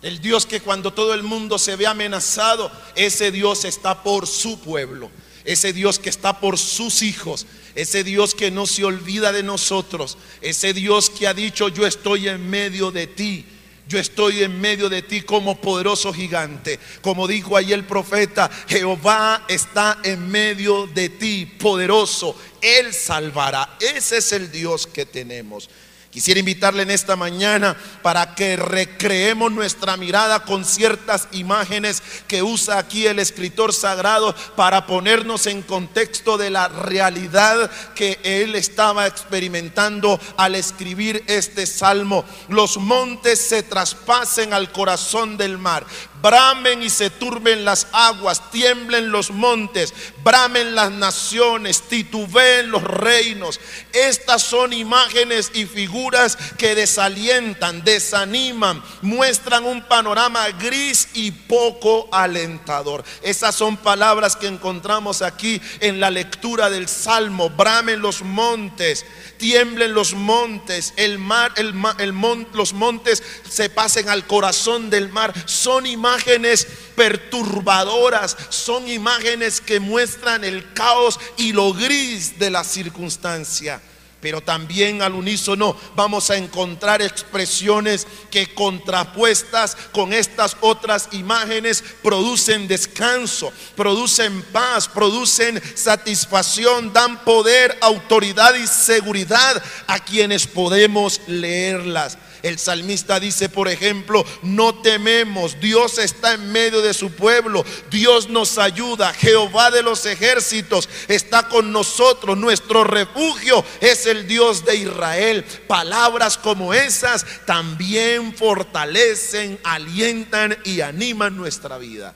el 0.01 0.21
Dios 0.21 0.45
que 0.45 0.61
cuando 0.61 0.93
todo 0.93 1.13
el 1.13 1.23
mundo 1.23 1.57
se 1.57 1.75
ve 1.75 1.87
amenazado, 1.87 2.71
ese 2.95 3.31
Dios 3.31 3.65
está 3.65 4.03
por 4.03 4.27
su 4.27 4.59
pueblo, 4.59 5.09
ese 5.45 5.73
Dios 5.73 5.97
que 5.97 6.09
está 6.09 6.39
por 6.39 6.57
sus 6.57 7.01
hijos, 7.01 7.47
ese 7.73 8.03
Dios 8.03 8.35
que 8.35 8.51
no 8.51 8.65
se 8.65 8.83
olvida 8.83 9.31
de 9.31 9.43
nosotros, 9.43 10.17
ese 10.41 10.73
Dios 10.73 11.09
que 11.09 11.27
ha 11.27 11.33
dicho 11.33 11.69
yo 11.69 11.87
estoy 11.87 12.27
en 12.27 12.49
medio 12.49 12.91
de 12.91 13.07
ti. 13.07 13.45
Yo 13.87 13.99
estoy 13.99 14.41
en 14.41 14.59
medio 14.59 14.89
de 14.89 15.03
ti 15.03 15.21
como 15.21 15.61
poderoso 15.61 16.11
gigante. 16.11 16.79
Como 17.01 17.27
dijo 17.27 17.55
ahí 17.55 17.71
el 17.71 17.85
profeta, 17.85 18.49
Jehová 18.67 19.45
está 19.47 19.99
en 20.03 20.27
medio 20.27 20.87
de 20.87 21.09
ti, 21.09 21.45
poderoso. 21.45 22.35
Él 22.61 22.93
salvará. 22.93 23.77
Ese 23.79 24.17
es 24.17 24.31
el 24.31 24.51
Dios 24.51 24.87
que 24.87 25.05
tenemos. 25.05 25.69
Quisiera 26.15 26.39
invitarle 26.39 26.83
en 26.83 26.91
esta 26.91 27.17
mañana 27.17 27.75
para 28.01 28.35
que 28.35 28.55
recreemos 28.55 29.51
nuestra 29.51 29.97
mirada 29.97 30.45
con 30.45 30.63
ciertas 30.63 31.27
imágenes 31.33 32.01
que 32.25 32.41
usa 32.41 32.77
aquí 32.77 33.05
el 33.05 33.19
escritor 33.19 33.73
sagrado 33.73 34.33
para 34.55 34.87
ponernos 34.87 35.45
en 35.45 35.61
contexto 35.61 36.37
de 36.37 36.51
la 36.51 36.69
realidad 36.69 37.69
que 37.95 38.17
él 38.23 38.55
estaba 38.55 39.07
experimentando 39.07 40.17
al 40.37 40.55
escribir 40.55 41.21
este 41.27 41.65
salmo. 41.65 42.23
Los 42.47 42.77
montes 42.77 43.37
se 43.41 43.61
traspasen 43.61 44.53
al 44.53 44.71
corazón 44.71 45.35
del 45.35 45.57
mar 45.57 45.85
bramen 46.25 46.81
y 46.81 46.89
se 46.89 47.11
turben 47.11 47.65
las 47.65 47.85
aguas, 47.91 48.49
tiemblen 48.49 49.11
los 49.11 49.29
montes, 49.29 49.93
bramen 50.23 50.73
las 50.73 50.89
naciones, 50.89 51.83
titubeen 51.83 52.71
los 52.71 52.81
reinos. 52.81 53.59
Estas 53.93 54.41
son 54.41 54.73
imágenes 54.73 55.51
y 55.53 55.65
figuras 55.65 56.35
que 56.57 56.73
desalientan, 56.73 57.83
desaniman, 57.83 58.83
muestran 59.03 59.65
un 59.65 59.83
panorama 59.83 60.49
gris 60.49 61.09
y 61.13 61.29
poco 61.29 62.09
alentador. 62.11 63.03
Esas 63.21 63.53
son 63.53 63.77
palabras 63.77 64.35
que 64.35 64.47
encontramos 64.47 65.21
aquí 65.21 65.61
en 65.79 65.99
la 65.99 66.09
lectura 66.09 66.71
del 66.71 66.87
Salmo. 66.87 67.51
Bramen 67.51 68.01
los 68.01 68.23
montes, 68.23 69.05
tiemblen 69.45 69.93
los 69.93 70.15
montes, 70.15 70.95
el 70.97 71.19
mar, 71.19 71.53
el, 71.55 71.75
el 71.99 72.47
los 72.51 72.73
montes 72.73 73.21
se 73.47 73.69
pasen 73.69 74.09
al 74.09 74.25
corazón 74.25 74.89
del 74.89 75.09
mar. 75.09 75.35
Son 75.45 75.85
imágenes 75.85 76.15
imágenes 76.15 76.65
perturbadoras, 76.95 78.35
son 78.49 78.87
imágenes 78.87 79.61
que 79.61 79.79
muestran 79.79 80.43
el 80.43 80.73
caos 80.73 81.19
y 81.37 81.51
lo 81.51 81.73
gris 81.73 82.39
de 82.39 82.49
la 82.49 82.63
circunstancia. 82.63 83.79
Pero 84.25 84.41
también 84.41 85.03
al 85.03 85.13
unísono 85.13 85.77
vamos 85.95 86.31
a 86.31 86.35
encontrar 86.35 86.99
expresiones 86.99 88.07
que 88.31 88.55
contrapuestas 88.55 89.77
con 89.91 90.13
estas 90.13 90.57
otras 90.61 91.09
imágenes 91.11 91.83
producen 92.01 92.67
descanso, 92.67 93.53
producen 93.75 94.41
paz, 94.51 94.87
producen 94.87 95.61
satisfacción, 95.75 96.91
dan 96.91 97.23
poder, 97.23 97.77
autoridad 97.81 98.55
y 98.55 98.65
seguridad 98.65 99.61
a 99.85 99.99
quienes 99.99 100.47
podemos 100.47 101.21
leerlas. 101.27 102.17
El 102.45 102.59
salmista 102.59 103.19
dice, 103.19 103.49
por 103.49 103.67
ejemplo, 103.67 104.23
no 104.43 104.75
tememos, 104.75 105.59
Dios 105.59 105.97
está 105.97 106.35
en 106.35 106.51
medio 106.51 106.83
de 106.83 106.93
su 106.93 107.09
pueblo, 107.09 107.65
Dios 107.89 108.29
nos 108.29 108.59
ayuda, 108.59 109.11
Jehová 109.13 109.71
de 109.71 109.81
los 109.81 110.05
ejércitos 110.05 110.87
está 111.07 111.49
con 111.49 111.71
nosotros, 111.71 112.37
nuestro 112.37 112.83
refugio 112.83 113.65
es 113.81 114.05
el 114.05 114.27
Dios 114.27 114.63
de 114.63 114.75
Israel. 114.75 115.43
Palabras 115.65 116.37
como 116.37 116.71
esas 116.71 117.25
también 117.47 118.35
fortalecen, 118.35 119.59
alientan 119.63 120.55
y 120.65 120.81
animan 120.81 121.35
nuestra 121.35 121.79
vida. 121.79 122.13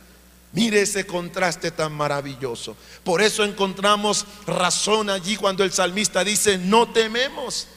Mire 0.51 0.83
ese 0.83 1.07
contraste 1.07 1.71
tan 1.71 1.91
maravilloso. 1.93 2.77
Por 3.03 3.23
eso 3.23 3.43
encontramos 3.43 4.27
razón 4.45 5.09
allí 5.09 5.37
cuando 5.37 5.63
el 5.63 5.71
salmista 5.71 6.23
dice, 6.23 6.59
no 6.59 6.91
tememos 6.91 7.67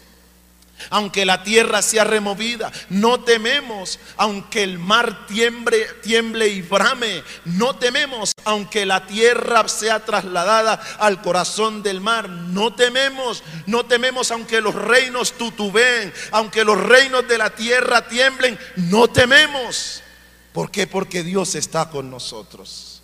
aunque 0.90 1.24
la 1.24 1.42
tierra 1.42 1.82
sea 1.82 2.04
removida, 2.04 2.70
no 2.88 3.20
tememos, 3.20 3.98
aunque 4.16 4.62
el 4.62 4.78
mar 4.78 5.26
tiemble, 5.26 5.86
tiemble 6.02 6.48
y 6.48 6.62
brame, 6.62 7.22
no 7.44 7.76
tememos, 7.76 8.32
aunque 8.44 8.86
la 8.86 9.06
tierra 9.06 9.66
sea 9.68 10.04
trasladada 10.04 10.74
al 10.98 11.22
corazón 11.22 11.82
del 11.82 12.00
mar, 12.00 12.28
no 12.28 12.74
tememos, 12.74 13.42
no 13.66 13.86
tememos 13.86 14.30
aunque 14.30 14.60
los 14.60 14.74
reinos 14.74 15.32
tutubeen, 15.32 16.12
aunque 16.30 16.64
los 16.64 16.78
reinos 16.78 17.26
de 17.28 17.38
la 17.38 17.50
tierra 17.50 18.06
tiemblen, 18.08 18.58
no 18.76 19.08
tememos. 19.08 20.02
¿Por 20.52 20.70
qué? 20.70 20.86
Porque 20.86 21.22
Dios 21.22 21.54
está 21.54 21.88
con 21.88 22.10
nosotros. 22.10 23.02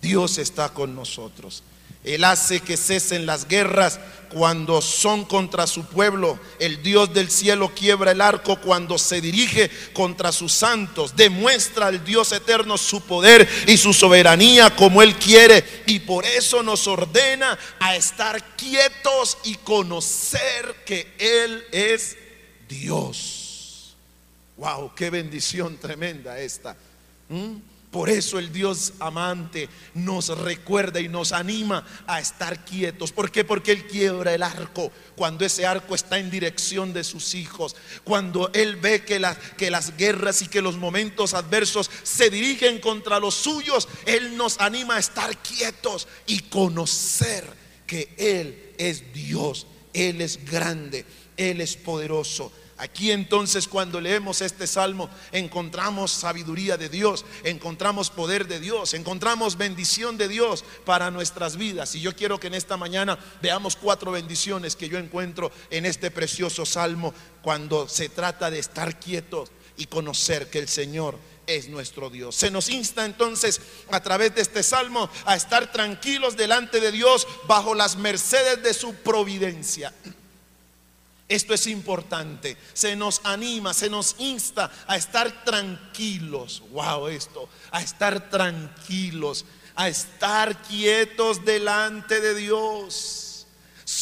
Dios 0.00 0.38
está 0.38 0.70
con 0.70 0.94
nosotros. 0.94 1.62
Él 2.04 2.22
hace 2.24 2.60
que 2.60 2.76
cesen 2.76 3.24
las 3.24 3.48
guerras 3.48 3.98
cuando 4.28 4.82
son 4.82 5.24
contra 5.24 5.66
su 5.66 5.86
pueblo. 5.86 6.38
El 6.58 6.82
Dios 6.82 7.14
del 7.14 7.30
cielo 7.30 7.72
quiebra 7.74 8.10
el 8.10 8.20
arco 8.20 8.60
cuando 8.60 8.98
se 8.98 9.20
dirige 9.20 9.70
contra 9.92 10.32
sus 10.32 10.52
santos. 10.52 11.16
Demuestra 11.16 11.86
al 11.86 12.04
Dios 12.04 12.32
eterno 12.32 12.76
su 12.76 13.00
poder 13.00 13.48
y 13.66 13.78
su 13.78 13.94
soberanía 13.94 14.74
como 14.76 15.00
Él 15.02 15.14
quiere. 15.16 15.64
Y 15.86 16.00
por 16.00 16.26
eso 16.26 16.62
nos 16.62 16.86
ordena 16.86 17.58
a 17.78 17.96
estar 17.96 18.56
quietos 18.56 19.38
y 19.44 19.54
conocer 19.56 20.82
que 20.84 21.14
Él 21.18 21.64
es 21.72 22.18
Dios. 22.68 23.94
Wow, 24.58 24.94
qué 24.94 25.10
bendición 25.10 25.78
tremenda 25.78 26.38
esta. 26.38 26.76
¿Mm? 27.28 27.73
Por 27.94 28.10
eso 28.10 28.40
el 28.40 28.52
Dios 28.52 28.94
amante 28.98 29.68
nos 29.94 30.36
recuerda 30.36 30.98
y 30.98 31.06
nos 31.06 31.30
anima 31.30 31.86
a 32.08 32.18
estar 32.18 32.64
quietos. 32.64 33.12
¿Por 33.12 33.30
qué? 33.30 33.44
Porque 33.44 33.70
Él 33.70 33.86
quiebra 33.86 34.34
el 34.34 34.42
arco 34.42 34.90
cuando 35.14 35.44
ese 35.44 35.64
arco 35.64 35.94
está 35.94 36.18
en 36.18 36.28
dirección 36.28 36.92
de 36.92 37.04
sus 37.04 37.36
hijos. 37.36 37.76
Cuando 38.02 38.50
Él 38.52 38.74
ve 38.74 39.04
que, 39.04 39.24
que 39.56 39.70
las 39.70 39.96
guerras 39.96 40.42
y 40.42 40.48
que 40.48 40.60
los 40.60 40.76
momentos 40.76 41.34
adversos 41.34 41.88
se 42.02 42.30
dirigen 42.30 42.80
contra 42.80 43.20
los 43.20 43.36
suyos, 43.36 43.86
Él 44.06 44.36
nos 44.36 44.58
anima 44.58 44.96
a 44.96 44.98
estar 44.98 45.38
quietos 45.38 46.08
y 46.26 46.40
conocer 46.40 47.44
que 47.86 48.12
Él 48.18 48.74
es 48.76 49.12
Dios. 49.12 49.68
Él 49.92 50.20
es 50.20 50.44
grande, 50.44 51.06
Él 51.36 51.60
es 51.60 51.76
poderoso. 51.76 52.50
Aquí 52.76 53.12
entonces 53.12 53.68
cuando 53.68 54.00
leemos 54.00 54.40
este 54.40 54.66
salmo 54.66 55.08
encontramos 55.30 56.10
sabiduría 56.10 56.76
de 56.76 56.88
Dios, 56.88 57.24
encontramos 57.44 58.10
poder 58.10 58.48
de 58.48 58.58
Dios, 58.58 58.94
encontramos 58.94 59.56
bendición 59.56 60.18
de 60.18 60.26
Dios 60.26 60.64
para 60.84 61.10
nuestras 61.12 61.56
vidas. 61.56 61.94
Y 61.94 62.00
yo 62.00 62.16
quiero 62.16 62.40
que 62.40 62.48
en 62.48 62.54
esta 62.54 62.76
mañana 62.76 63.18
veamos 63.40 63.76
cuatro 63.76 64.10
bendiciones 64.10 64.74
que 64.74 64.88
yo 64.88 64.98
encuentro 64.98 65.52
en 65.70 65.86
este 65.86 66.10
precioso 66.10 66.66
salmo 66.66 67.14
cuando 67.42 67.88
se 67.88 68.08
trata 68.08 68.50
de 68.50 68.58
estar 68.58 68.98
quietos 68.98 69.50
y 69.76 69.86
conocer 69.86 70.50
que 70.50 70.58
el 70.58 70.68
Señor 70.68 71.18
es 71.46 71.68
nuestro 71.68 72.10
Dios. 72.10 72.34
Se 72.34 72.50
nos 72.50 72.68
insta 72.68 73.04
entonces 73.04 73.60
a 73.90 74.00
través 74.00 74.34
de 74.34 74.42
este 74.42 74.62
salmo 74.62 75.08
a 75.26 75.36
estar 75.36 75.70
tranquilos 75.70 76.36
delante 76.36 76.80
de 76.80 76.90
Dios 76.90 77.26
bajo 77.46 77.74
las 77.74 77.96
mercedes 77.96 78.62
de 78.62 78.74
su 78.74 78.94
providencia. 78.94 79.92
Esto 81.34 81.52
es 81.52 81.66
importante. 81.66 82.56
Se 82.72 82.94
nos 82.94 83.20
anima, 83.24 83.74
se 83.74 83.90
nos 83.90 84.14
insta 84.18 84.70
a 84.86 84.96
estar 84.96 85.44
tranquilos. 85.44 86.62
Wow, 86.70 87.08
esto. 87.08 87.48
A 87.72 87.82
estar 87.82 88.30
tranquilos. 88.30 89.44
A 89.74 89.88
estar 89.88 90.62
quietos 90.62 91.44
delante 91.44 92.20
de 92.20 92.34
Dios 92.36 93.23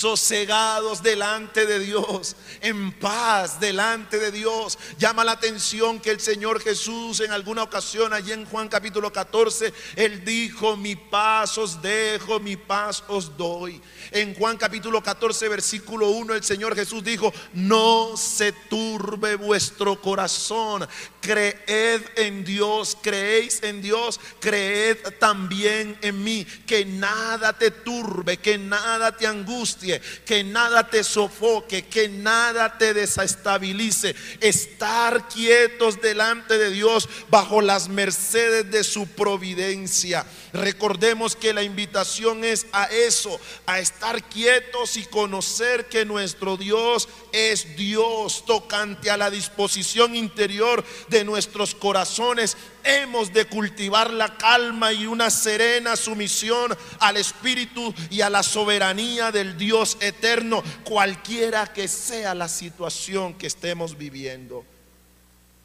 sosegados 0.02 1.00
delante 1.00 1.64
de 1.64 1.78
Dios, 1.78 2.34
en 2.60 2.90
paz 2.90 3.60
delante 3.60 4.18
de 4.18 4.32
Dios. 4.32 4.76
Llama 4.98 5.22
la 5.22 5.30
atención 5.30 6.00
que 6.00 6.10
el 6.10 6.18
Señor 6.18 6.60
Jesús 6.60 7.20
en 7.20 7.30
alguna 7.30 7.62
ocasión, 7.62 8.12
allí 8.12 8.32
en 8.32 8.44
Juan 8.44 8.68
capítulo 8.68 9.12
14, 9.12 9.72
Él 9.94 10.24
dijo, 10.24 10.76
mi 10.76 10.96
paz 10.96 11.56
os 11.56 11.80
dejo, 11.80 12.40
mi 12.40 12.56
paz 12.56 13.04
os 13.06 13.36
doy. 13.36 13.80
En 14.10 14.34
Juan 14.34 14.56
capítulo 14.56 15.00
14, 15.00 15.48
versículo 15.48 16.08
1, 16.08 16.34
el 16.34 16.42
Señor 16.42 16.74
Jesús 16.74 17.04
dijo, 17.04 17.32
no 17.52 18.16
se 18.16 18.50
turbe 18.50 19.36
vuestro 19.36 20.00
corazón, 20.00 20.84
creed 21.22 22.02
en 22.16 22.44
Dios, 22.44 22.98
creéis 23.00 23.62
en 23.62 23.80
Dios, 23.80 24.20
creed 24.40 24.98
también 25.18 25.96
en 26.02 26.22
mí, 26.22 26.44
que 26.66 26.84
nada 26.84 27.56
te 27.56 27.70
turbe, 27.70 28.36
que 28.36 28.58
nada 28.58 29.16
te 29.16 29.26
angustie, 29.26 30.02
que 30.26 30.44
nada 30.44 30.90
te 30.90 31.02
sofoque, 31.04 31.86
que 31.86 32.08
nada 32.08 32.76
te 32.76 32.92
desestabilice. 32.92 34.14
Estar 34.40 35.28
quietos 35.28 36.02
delante 36.02 36.58
de 36.58 36.70
Dios 36.70 37.08
bajo 37.30 37.62
las 37.62 37.88
mercedes 37.88 38.70
de 38.70 38.84
su 38.84 39.06
providencia. 39.06 40.26
Recordemos 40.52 41.36
que 41.36 41.54
la 41.54 41.62
invitación 41.62 42.44
es 42.44 42.66
a 42.72 42.84
eso, 42.86 43.40
a 43.64 43.78
estar 43.78 44.22
quietos 44.28 44.96
y 44.96 45.04
conocer 45.04 45.88
que 45.88 46.04
nuestro 46.04 46.56
Dios 46.56 47.08
es 47.32 47.76
Dios 47.76 48.44
tocante 48.44 49.10
a 49.10 49.16
la 49.16 49.30
disposición 49.30 50.14
interior 50.14 50.84
de 51.12 51.22
nuestros 51.22 51.76
corazones. 51.76 52.56
Hemos 52.82 53.32
de 53.32 53.44
cultivar 53.44 54.10
la 54.10 54.36
calma 54.36 54.92
y 54.92 55.06
una 55.06 55.30
serena 55.30 55.94
sumisión 55.94 56.76
al 56.98 57.16
Espíritu 57.16 57.94
y 58.10 58.22
a 58.22 58.30
la 58.30 58.42
soberanía 58.42 59.30
del 59.30 59.56
Dios 59.56 59.96
eterno, 60.00 60.64
cualquiera 60.82 61.72
que 61.72 61.86
sea 61.86 62.34
la 62.34 62.48
situación 62.48 63.34
que 63.34 63.46
estemos 63.46 63.96
viviendo. 63.96 64.64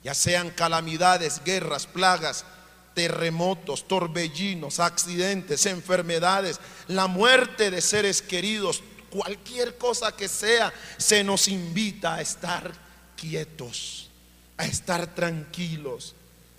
Ya 0.04 0.14
sean 0.14 0.52
calamidades, 0.52 1.42
guerras, 1.44 1.88
plagas, 1.88 2.46
terremotos, 2.94 3.88
torbellinos, 3.88 4.80
accidentes, 4.80 5.66
enfermedades, 5.66 6.60
la 6.88 7.08
muerte 7.08 7.70
de 7.70 7.82
seres 7.82 8.22
queridos, 8.22 8.82
cualquier 9.10 9.78
cosa 9.78 10.16
que 10.16 10.28
sea, 10.28 10.74
se 10.98 11.24
nos 11.24 11.48
invita 11.48 12.16
a 12.16 12.22
estar 12.22 12.72
quietos, 13.16 14.07
a 14.58 14.66
estar 14.66 15.14
tranquilos. 15.14 16.16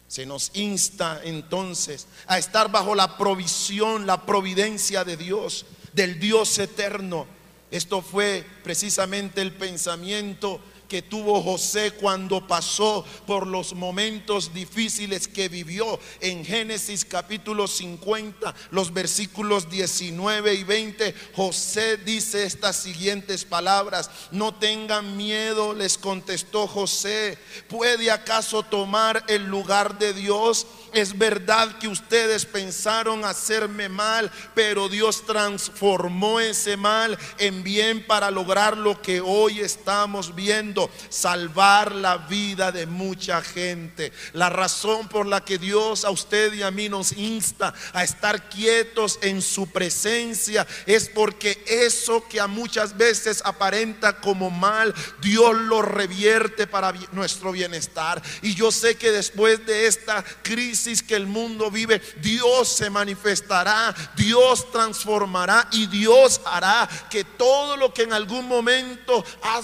Se 0.06 0.24
nos 0.24 0.50
insta 0.54 1.20
entonces 1.22 2.06
a 2.26 2.38
estar 2.38 2.70
bajo 2.70 2.94
la 2.94 3.18
provisión, 3.18 4.06
la 4.06 4.24
providencia 4.24 5.04
de 5.04 5.16
Dios, 5.16 5.66
del 5.92 6.18
Dios 6.18 6.58
eterno. 6.58 7.26
Esto 7.70 8.00
fue 8.00 8.46
precisamente 8.64 9.42
el 9.42 9.52
pensamiento 9.52 10.61
que 10.88 11.03
tuvo 11.03 11.42
José 11.42 11.92
cuando 11.92 12.46
pasó 12.46 13.05
por 13.27 13.46
los 13.46 13.74
momentos 13.74 14.53
difíciles 14.55 15.29
que 15.29 15.48
vivió 15.48 16.01
en 16.20 16.44
Génesis 16.44 17.05
capítulo 17.05 17.68
50, 17.68 18.55
los 18.70 18.92
versículos 18.92 19.68
19 19.70 20.55
y 20.55 20.64
20. 20.64 21.14
José 21.35 21.98
dice 21.98 22.44
estas 22.44 22.77
siguientes 22.77 23.44
palabras, 23.44 24.11
no 24.31 24.55
tengan 24.55 25.16
miedo, 25.16 25.74
les 25.74 25.98
contestó 25.98 26.66
José, 26.66 27.38
¿puede 27.68 28.11
acaso 28.11 28.62
tomar 28.62 29.24
el 29.29 29.44
lugar 29.46 29.98
de 29.98 30.12
Dios? 30.12 30.66
Es 30.92 31.16
verdad 31.18 31.79
que 31.79 31.88
ustedes 31.88 32.46
pensaron 32.46 33.24
hacerme 33.24 33.88
mal, 33.88 34.31
pero 34.55 34.88
Dios 34.88 35.27
transformó 35.27 36.40
ese 36.40 36.77
mal 36.77 37.18
en 37.38 37.62
bien 37.62 38.07
para 38.07 38.31
lograr 38.31 38.77
lo 38.77 39.01
que 39.03 39.20
hoy 39.20 39.61
estamos 39.61 40.35
viendo, 40.35 40.77
salvar 41.08 41.94
la 41.94 42.18
vida 42.18 42.72
de 42.72 42.86
mucha 42.86 43.42
gente. 43.42 44.12
La 44.32 44.48
razón 44.48 45.08
por 45.08 45.26
la 45.26 45.44
que 45.44 45.58
Dios 45.58 46.04
a 46.04 46.10
usted 46.10 46.52
y 46.52 46.62
a 46.62 46.70
mí 46.70 46.88
nos 46.88 47.12
insta 47.12 47.74
a 47.92 48.04
estar 48.04 48.48
quietos 48.48 49.18
en 49.22 49.42
su 49.42 49.66
presencia 49.70 50.66
es 50.86 51.08
porque 51.08 51.62
eso 51.66 52.24
que 52.28 52.40
a 52.40 52.46
muchas 52.46 52.96
veces 52.96 53.42
aparenta 53.44 54.20
como 54.20 54.50
mal, 54.50 54.94
Dios 55.20 55.56
lo 55.56 55.82
revierte 55.82 56.66
para 56.66 56.92
nuestro 57.12 57.52
bienestar. 57.52 58.22
Y 58.42 58.54
yo 58.54 58.70
sé 58.70 58.96
que 58.96 59.10
después 59.10 59.64
de 59.66 59.86
esta 59.86 60.24
crisis, 60.42 61.02
que 61.02 61.16
el 61.16 61.26
mundo 61.26 61.70
vive, 61.70 62.00
Dios 62.20 62.68
se 62.68 62.90
manifestará, 62.90 63.94
Dios 64.16 64.70
transformará 64.70 65.68
y 65.72 65.86
Dios 65.86 66.40
hará 66.44 66.88
que 67.10 67.24
todo 67.24 67.76
lo 67.76 67.92
que 67.92 68.02
en 68.02 68.12
algún 68.12 68.46
momento 68.46 69.24
ha, 69.42 69.60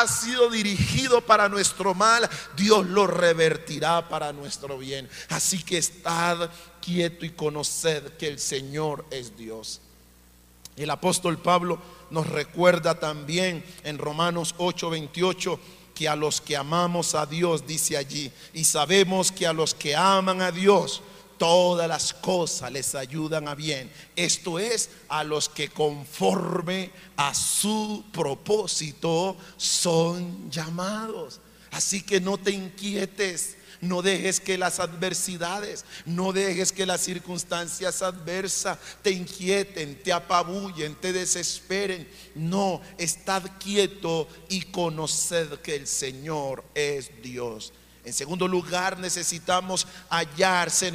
ha 0.00 0.06
dirigido 0.50 1.20
para 1.20 1.48
nuestro 1.48 1.94
mal, 1.94 2.28
Dios 2.56 2.86
lo 2.86 3.06
revertirá 3.06 4.08
para 4.08 4.32
nuestro 4.32 4.78
bien. 4.78 5.08
Así 5.28 5.62
que 5.62 5.78
estad 5.78 6.50
quieto 6.80 7.24
y 7.24 7.30
conoced 7.30 8.16
que 8.16 8.28
el 8.28 8.38
Señor 8.38 9.04
es 9.10 9.36
Dios. 9.36 9.80
El 10.76 10.90
apóstol 10.90 11.38
Pablo 11.38 11.78
nos 12.10 12.26
recuerda 12.28 12.98
también 12.98 13.64
en 13.84 13.98
Romanos 13.98 14.54
8:28 14.58 15.58
que 15.94 16.08
a 16.08 16.16
los 16.16 16.40
que 16.40 16.56
amamos 16.56 17.14
a 17.14 17.26
Dios, 17.26 17.66
dice 17.66 17.96
allí, 17.96 18.32
y 18.54 18.64
sabemos 18.64 19.30
que 19.30 19.46
a 19.46 19.52
los 19.52 19.74
que 19.74 19.94
aman 19.94 20.40
a 20.40 20.50
Dios, 20.50 21.02
todas 21.42 21.88
las 21.88 22.14
cosas 22.14 22.70
les 22.70 22.94
ayudan 22.94 23.48
a 23.48 23.56
bien. 23.56 23.90
Esto 24.14 24.60
es, 24.60 24.90
a 25.08 25.24
los 25.24 25.48
que 25.48 25.70
conforme 25.70 26.92
a 27.16 27.34
su 27.34 28.04
propósito 28.12 29.36
son 29.56 30.48
llamados. 30.52 31.40
Así 31.72 32.02
que 32.02 32.20
no 32.20 32.38
te 32.38 32.52
inquietes 32.52 33.56
no 33.80 34.00
dejes 34.00 34.38
que 34.38 34.56
las 34.56 34.78
adversidades, 34.78 35.84
no 36.06 36.32
dejes 36.32 36.70
que 36.70 36.86
las 36.86 37.00
circunstancias 37.00 38.00
adversas 38.00 38.78
te 39.02 39.10
inquieten, 39.10 40.00
te 40.00 40.12
apabullen, 40.12 40.94
te 40.94 41.12
desesperen. 41.12 42.08
No, 42.36 42.80
estad 42.96 43.42
quieto 43.58 44.28
y 44.48 44.62
conoced 44.66 45.58
que 45.62 45.74
el 45.74 45.88
Señor 45.88 46.62
es 46.76 47.10
Dios. 47.20 47.72
En 48.04 48.12
segundo 48.12 48.48
lugar, 48.48 48.98
necesitamos 48.98 49.86
hallarse. 50.10 50.92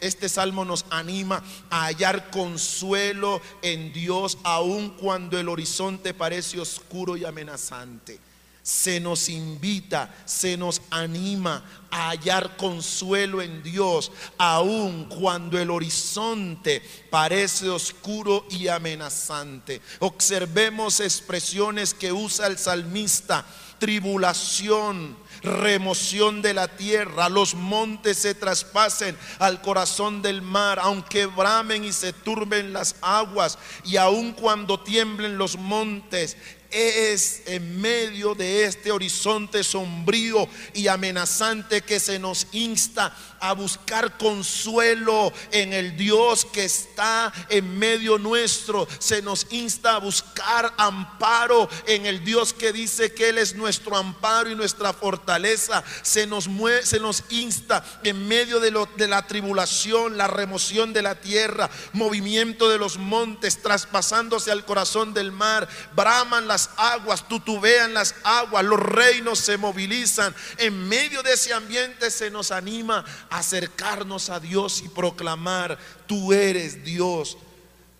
este 0.00 0.28
salmo 0.28 0.64
nos 0.64 0.84
anima 0.90 1.42
a 1.70 1.86
hallar 1.86 2.30
consuelo 2.30 3.40
en 3.62 3.92
Dios, 3.94 4.36
aun 4.42 4.90
cuando 4.90 5.38
el 5.38 5.48
horizonte 5.48 6.12
parece 6.12 6.60
oscuro 6.60 7.16
y 7.16 7.24
amenazante. 7.24 8.20
Se 8.62 9.00
nos 9.00 9.30
invita, 9.30 10.14
se 10.26 10.58
nos 10.58 10.82
anima 10.90 11.64
a 11.90 12.10
hallar 12.10 12.58
consuelo 12.58 13.40
en 13.40 13.62
Dios, 13.62 14.12
aun 14.36 15.06
cuando 15.06 15.58
el 15.58 15.70
horizonte 15.70 16.82
parece 17.08 17.70
oscuro 17.70 18.44
y 18.50 18.68
amenazante. 18.68 19.80
Observemos 20.00 21.00
expresiones 21.00 21.94
que 21.94 22.12
usa 22.12 22.48
el 22.48 22.58
salmista, 22.58 23.46
tribulación 23.78 25.16
remoción 25.42 26.42
de 26.42 26.54
la 26.54 26.68
tierra, 26.68 27.28
los 27.28 27.54
montes 27.54 28.18
se 28.18 28.34
traspasen 28.34 29.16
al 29.38 29.60
corazón 29.62 30.22
del 30.22 30.42
mar, 30.42 30.78
aunque 30.80 31.26
bramen 31.26 31.84
y 31.84 31.92
se 31.92 32.12
turben 32.12 32.72
las 32.72 32.96
aguas, 33.00 33.58
y 33.84 33.96
aun 33.96 34.32
cuando 34.32 34.80
tiemblen 34.80 35.38
los 35.38 35.56
montes, 35.56 36.36
es 36.70 37.42
en 37.46 37.80
medio 37.80 38.34
de 38.34 38.64
este 38.64 38.92
horizonte 38.92 39.64
sombrío 39.64 40.48
y 40.72 40.86
amenazante 40.86 41.82
que 41.82 41.98
se 41.98 42.18
nos 42.18 42.46
insta 42.52 43.16
a 43.40 43.52
buscar 43.52 44.16
consuelo 44.18 45.32
en 45.50 45.72
el 45.72 45.96
Dios 45.96 46.44
que 46.44 46.64
está 46.64 47.32
en 47.48 47.78
medio 47.78 48.18
nuestro. 48.18 48.86
Se 48.98 49.22
nos 49.22 49.46
insta 49.50 49.96
a 49.96 49.98
buscar 49.98 50.72
amparo 50.76 51.68
en 51.86 52.06
el 52.06 52.24
Dios 52.24 52.52
que 52.52 52.72
dice 52.72 53.12
que 53.12 53.30
Él 53.30 53.38
es 53.38 53.54
nuestro 53.54 53.96
amparo 53.96 54.50
y 54.50 54.54
nuestra 54.54 54.92
fortaleza. 54.92 55.82
Se 56.02 56.26
nos, 56.26 56.48
se 56.84 57.00
nos 57.00 57.24
insta 57.30 57.84
en 58.02 58.28
medio 58.28 58.60
de, 58.60 58.70
lo, 58.70 58.86
de 58.96 59.08
la 59.08 59.26
tribulación, 59.26 60.16
la 60.16 60.28
remoción 60.28 60.92
de 60.92 61.02
la 61.02 61.14
tierra, 61.14 61.70
movimiento 61.92 62.68
de 62.68 62.78
los 62.78 62.98
montes, 62.98 63.62
traspasándose 63.62 64.50
al 64.50 64.64
corazón 64.64 65.14
del 65.14 65.32
mar. 65.32 65.68
Braman 65.94 66.46
las 66.46 66.70
aguas, 66.76 67.26
tutubean 67.28 67.94
las 67.94 68.14
aguas, 68.22 68.64
los 68.64 68.80
reinos 68.80 69.38
se 69.38 69.56
movilizan. 69.56 70.34
En 70.58 70.88
medio 70.88 71.22
de 71.22 71.32
ese 71.32 71.52
ambiente 71.52 72.10
se 72.10 72.30
nos 72.30 72.50
anima 72.50 73.04
acercarnos 73.30 74.28
a 74.28 74.40
Dios 74.40 74.82
y 74.84 74.88
proclamar, 74.88 75.78
tú 76.06 76.32
eres 76.32 76.84
Dios, 76.84 77.38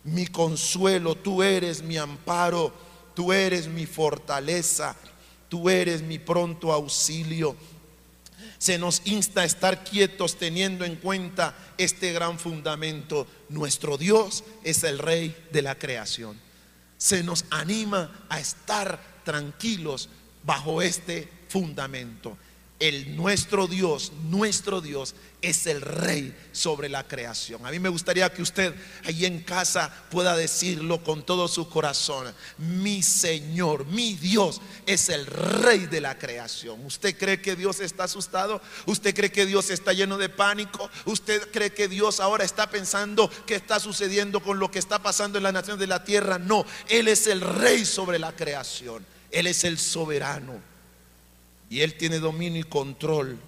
mi 0.04 0.26
consuelo, 0.26 1.14
tú 1.14 1.42
eres 1.42 1.82
mi 1.82 1.96
amparo, 1.96 2.74
tú 3.14 3.32
eres 3.32 3.68
mi 3.68 3.86
fortaleza, 3.86 4.96
tú 5.48 5.70
eres 5.70 6.02
mi 6.02 6.18
pronto 6.18 6.72
auxilio. 6.72 7.56
Se 8.58 8.76
nos 8.76 9.02
insta 9.06 9.42
a 9.42 9.44
estar 9.44 9.84
quietos 9.84 10.36
teniendo 10.36 10.84
en 10.84 10.96
cuenta 10.96 11.56
este 11.78 12.12
gran 12.12 12.38
fundamento. 12.38 13.26
Nuestro 13.48 13.96
Dios 13.96 14.44
es 14.64 14.84
el 14.84 14.98
rey 14.98 15.34
de 15.50 15.62
la 15.62 15.78
creación. 15.78 16.38
Se 16.98 17.22
nos 17.22 17.46
anima 17.50 18.26
a 18.28 18.38
estar 18.38 19.00
tranquilos 19.24 20.10
bajo 20.42 20.82
este 20.82 21.28
fundamento 21.48 22.36
el 22.80 23.14
nuestro 23.14 23.66
Dios, 23.66 24.10
nuestro 24.24 24.80
Dios 24.80 25.14
es 25.42 25.66
el 25.66 25.82
rey 25.82 26.34
sobre 26.52 26.88
la 26.88 27.06
creación. 27.06 27.64
A 27.66 27.70
mí 27.70 27.78
me 27.78 27.90
gustaría 27.90 28.32
que 28.32 28.40
usted 28.40 28.74
ahí 29.04 29.26
en 29.26 29.40
casa 29.40 29.92
pueda 30.10 30.34
decirlo 30.34 31.04
con 31.04 31.24
todo 31.24 31.46
su 31.46 31.68
corazón. 31.68 32.34
Mi 32.56 33.02
Señor, 33.02 33.84
mi 33.84 34.14
Dios 34.14 34.62
es 34.86 35.10
el 35.10 35.26
rey 35.26 35.86
de 35.86 36.00
la 36.00 36.18
creación. 36.18 36.84
¿Usted 36.86 37.16
cree 37.18 37.42
que 37.42 37.54
Dios 37.54 37.80
está 37.80 38.04
asustado? 38.04 38.62
¿Usted 38.86 39.14
cree 39.14 39.30
que 39.30 39.44
Dios 39.44 39.68
está 39.68 39.92
lleno 39.92 40.16
de 40.16 40.30
pánico? 40.30 40.90
¿Usted 41.04 41.50
cree 41.50 41.74
que 41.74 41.86
Dios 41.86 42.18
ahora 42.18 42.44
está 42.44 42.70
pensando 42.70 43.30
qué 43.46 43.56
está 43.56 43.78
sucediendo 43.78 44.42
con 44.42 44.58
lo 44.58 44.70
que 44.70 44.78
está 44.78 45.02
pasando 45.02 45.36
en 45.36 45.44
la 45.44 45.52
nación 45.52 45.78
de 45.78 45.86
la 45.86 46.02
tierra? 46.02 46.38
No, 46.38 46.64
Él 46.88 47.08
es 47.08 47.26
el 47.26 47.42
rey 47.42 47.84
sobre 47.84 48.18
la 48.18 48.32
creación. 48.32 49.04
Él 49.30 49.46
es 49.46 49.64
el 49.64 49.78
soberano 49.78 50.69
y 51.70 51.80
Él 51.80 51.94
tiene 51.94 52.18
dominio 52.18 52.60
y 52.60 52.64
control. 52.64 53.38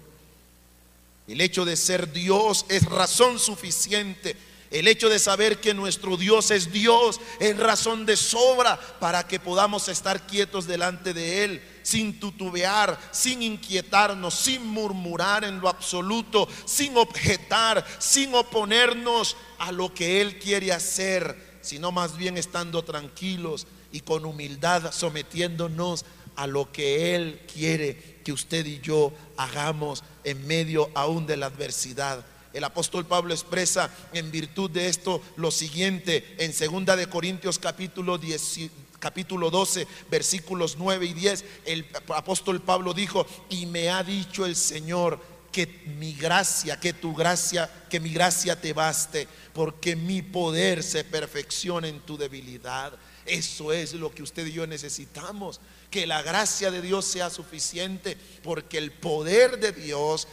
El 1.27 1.41
hecho 1.41 1.65
de 1.65 1.75
ser 1.75 2.11
Dios 2.11 2.65
es 2.69 2.85
razón 2.85 3.37
suficiente. 3.37 4.35
El 4.71 4.87
hecho 4.87 5.07
de 5.07 5.19
saber 5.19 5.59
que 5.59 5.73
nuestro 5.73 6.17
Dios 6.17 6.49
es 6.49 6.71
Dios 6.71 7.21
es 7.39 7.55
razón 7.57 8.07
de 8.07 8.17
sobra 8.17 8.79
para 8.99 9.27
que 9.27 9.39
podamos 9.39 9.87
estar 9.87 10.25
quietos 10.25 10.65
delante 10.65 11.13
de 11.13 11.43
Él, 11.43 11.61
sin 11.83 12.19
tutubear, 12.19 12.97
sin 13.11 13.43
inquietarnos, 13.43 14.33
sin 14.33 14.65
murmurar 14.65 15.43
en 15.43 15.59
lo 15.59 15.69
absoluto, 15.69 16.47
sin 16.65 16.97
objetar, 16.97 17.85
sin 17.99 18.33
oponernos 18.33 19.35
a 19.59 19.71
lo 19.71 19.93
que 19.93 20.21
Él 20.21 20.39
quiere 20.39 20.71
hacer, 20.71 21.59
sino 21.61 21.91
más 21.91 22.17
bien 22.17 22.37
estando 22.37 22.83
tranquilos 22.83 23.67
y 23.91 23.99
con 23.99 24.25
humildad 24.25 24.91
sometiéndonos 24.91 26.03
a 26.35 26.47
lo 26.47 26.71
que 26.71 27.15
Él 27.15 27.41
quiere 27.51 28.19
que 28.23 28.31
usted 28.31 28.65
y 28.65 28.79
yo 28.79 29.13
hagamos 29.37 30.03
en 30.23 30.45
medio 30.47 30.89
aún 30.95 31.25
de 31.25 31.37
la 31.37 31.47
adversidad. 31.47 32.25
El 32.53 32.63
apóstol 32.63 33.05
Pablo 33.05 33.33
expresa 33.33 33.89
en 34.13 34.31
virtud 34.31 34.69
de 34.69 34.87
esto 34.87 35.21
lo 35.37 35.49
siguiente 35.49 36.35
en 36.37 36.53
segunda 36.53 36.95
de 36.95 37.07
Corintios 37.07 37.57
capítulo 37.57 38.19
10, 38.19 38.69
capítulo 38.99 39.49
12, 39.49 39.87
versículos 40.11 40.77
9 40.77 41.07
y 41.07 41.13
10. 41.13 41.45
El 41.65 41.85
apóstol 42.15 42.61
Pablo 42.61 42.93
dijo, 42.93 43.25
"Y 43.49 43.65
me 43.65 43.89
ha 43.89 44.03
dicho 44.03 44.45
el 44.45 44.55
Señor 44.55 45.19
que 45.51 45.65
mi 45.97 46.13
gracia, 46.13 46.79
que 46.79 46.93
tu 46.93 47.15
gracia, 47.15 47.69
que 47.89 47.99
mi 47.99 48.13
gracia 48.13 48.59
te 48.59 48.71
baste, 48.73 49.27
porque 49.53 49.95
mi 49.95 50.21
poder 50.21 50.83
se 50.83 51.03
perfecciona 51.03 51.87
en 51.87 52.01
tu 52.01 52.17
debilidad." 52.17 52.93
Eso 53.25 53.71
es 53.71 53.93
lo 53.93 54.13
que 54.13 54.23
usted 54.23 54.45
y 54.47 54.53
yo 54.53 54.67
necesitamos. 54.67 55.59
Que 55.89 56.07
la 56.07 56.21
gracia 56.21 56.71
de 56.71 56.81
Dios 56.81 57.05
sea 57.05 57.29
suficiente, 57.29 58.17
porque 58.43 58.77
el 58.77 58.91
poder 58.91 59.59
de 59.59 59.71
Dios 59.71 60.27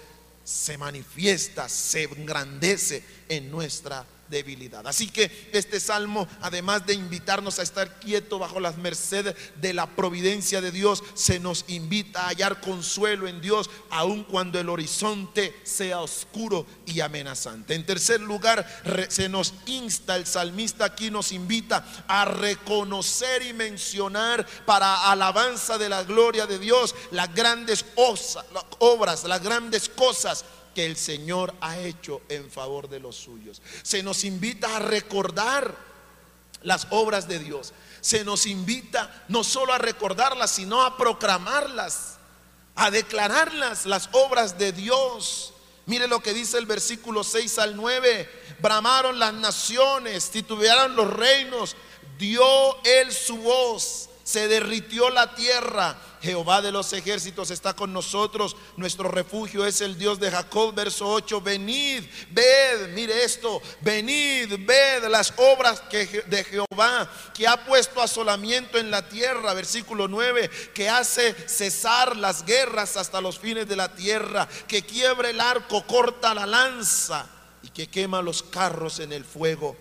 se 0.45 0.79
manifiesta, 0.79 1.69
se 1.69 2.05
engrandece 2.05 3.05
en 3.29 3.51
nuestra 3.51 4.05
debilidad. 4.31 4.87
Así 4.87 5.09
que 5.09 5.51
este 5.53 5.81
salmo, 5.81 6.27
además 6.41 6.87
de 6.87 6.95
invitarnos 6.95 7.59
a 7.59 7.63
estar 7.63 7.99
quieto 8.01 8.39
bajo 8.39 8.61
las 8.61 8.79
mercedes 8.79 9.35
de 9.57 9.75
la 9.75 9.87
providencia 9.97 10.61
de 10.61 10.71
Dios, 10.71 11.03
se 11.15 11.41
nos 11.41 11.65
invita 11.69 12.23
a 12.23 12.29
hallar 12.29 12.61
consuelo 12.61 13.29
en 13.29 13.41
Dios, 13.41 13.69
aun 13.91 14.25
cuando 14.25 14.59
el 14.59 14.69
horizonte 14.69 15.55
sea 15.65 16.01
oscuro 16.01 16.67
y 16.87 17.01
amenazante. 17.01 17.75
En 17.75 17.85
tercer 17.85 18.21
lugar, 18.21 18.67
se 19.09 19.29
nos 19.29 19.55
insta, 19.67 20.17
el 20.17 20.27
salmista 20.27 20.85
aquí 20.87 21.11
nos 21.11 21.33
invita 21.33 21.85
a 22.07 22.25
reconocer 22.25 23.43
y 23.43 23.53
mencionar 23.53 24.47
para 24.65 25.11
alabanza 25.11 25.77
de 25.77 25.89
la 25.89 26.05
gloria 26.05 26.47
de 26.47 26.59
Dios 26.59 26.95
las 27.11 27.35
grandes 27.35 27.85
obras, 28.79 29.25
las 29.25 29.43
grandes 29.43 29.89
cosas 29.89 30.45
que 30.75 30.87
el 30.87 30.97
Señor 30.97 31.55
ha 31.61 31.79
hecho 31.79 32.23
en 32.29 32.51
favor 32.51 32.89
de 32.89 33.01
los 33.01 33.17
suyos. 33.17 33.63
Se 33.83 34.03
nos 34.03 34.25
invita 34.25 34.77
a 34.77 34.81
recordar 34.81 35.77
las 36.63 36.87
obras 36.91 37.29
de 37.29 37.39
Dios. 37.39 37.73
Se 38.01 38.25
nos 38.25 38.47
invita 38.47 39.25
no 39.29 39.45
solo 39.45 39.73
a 39.73 39.79
recordarlas, 39.79 40.51
sino 40.51 40.83
a 40.83 40.97
proclamarlas, 40.97 42.19
a 42.75 42.91
declararlas, 42.91 43.87
las 43.87 44.09
obras 44.13 44.59
de 44.59 44.73
Dios. 44.73 45.55
Mire 45.87 46.07
lo 46.07 46.21
que 46.21 46.35
dice 46.35 46.59
el 46.59 46.67
versículo 46.67 47.25
6 47.25 47.59
al 47.59 47.77
9. 47.77 48.29
Bramaron 48.61 49.19
las 49.19 49.35
naciones, 49.35 50.31
titubearon 50.31 50.95
los 50.95 51.11
reinos, 51.13 51.77
dio 52.19 52.45
él 52.85 53.13
su 53.13 53.39
voz, 53.39 54.10
se 54.31 54.49
derritió 54.49 55.11
la 55.11 55.35
tierra 55.35 55.97
Jehová 56.23 56.61
de 56.61 56.71
los 56.71 56.93
ejércitos 56.93 57.51
está 57.51 57.75
con 57.75 57.93
nosotros. 57.93 58.55
Nuestro 58.77 59.09
refugio 59.09 59.65
es 59.65 59.81
el 59.81 59.97
Dios 59.97 60.21
de 60.21 60.31
Jacob. 60.31 60.75
Verso 60.75 61.09
8. 61.09 61.41
Venid, 61.41 62.05
ved, 62.31 62.89
mire 62.95 63.25
esto. 63.25 63.63
Venid, 63.81 64.53
ved 64.67 65.09
las 65.09 65.33
obras 65.37 65.83
de 65.91 66.45
Jehová 66.45 67.11
que 67.33 67.49
ha 67.49 67.65
puesto 67.65 68.03
asolamiento 68.03 68.79
en 68.79 68.91
la 68.91 69.09
tierra. 69.09 69.55
Versículo 69.55 70.09
9. 70.09 70.51
Que 70.75 70.91
hace 70.91 71.35
cesar 71.49 72.17
las 72.17 72.45
guerras 72.45 72.97
hasta 72.99 73.21
los 73.21 73.39
fines 73.39 73.67
de 73.67 73.77
la 73.77 73.95
tierra. 73.95 74.47
Que 74.69 74.83
quiebra 74.83 75.31
el 75.31 75.41
arco, 75.41 75.87
corta 75.87 76.35
la 76.35 76.45
lanza 76.45 77.27
y 77.63 77.69
que 77.71 77.89
quema 77.89 78.21
los 78.21 78.43
carros 78.43 79.01
en 79.01 79.13
el 79.13 79.25
fuego. 79.25 79.75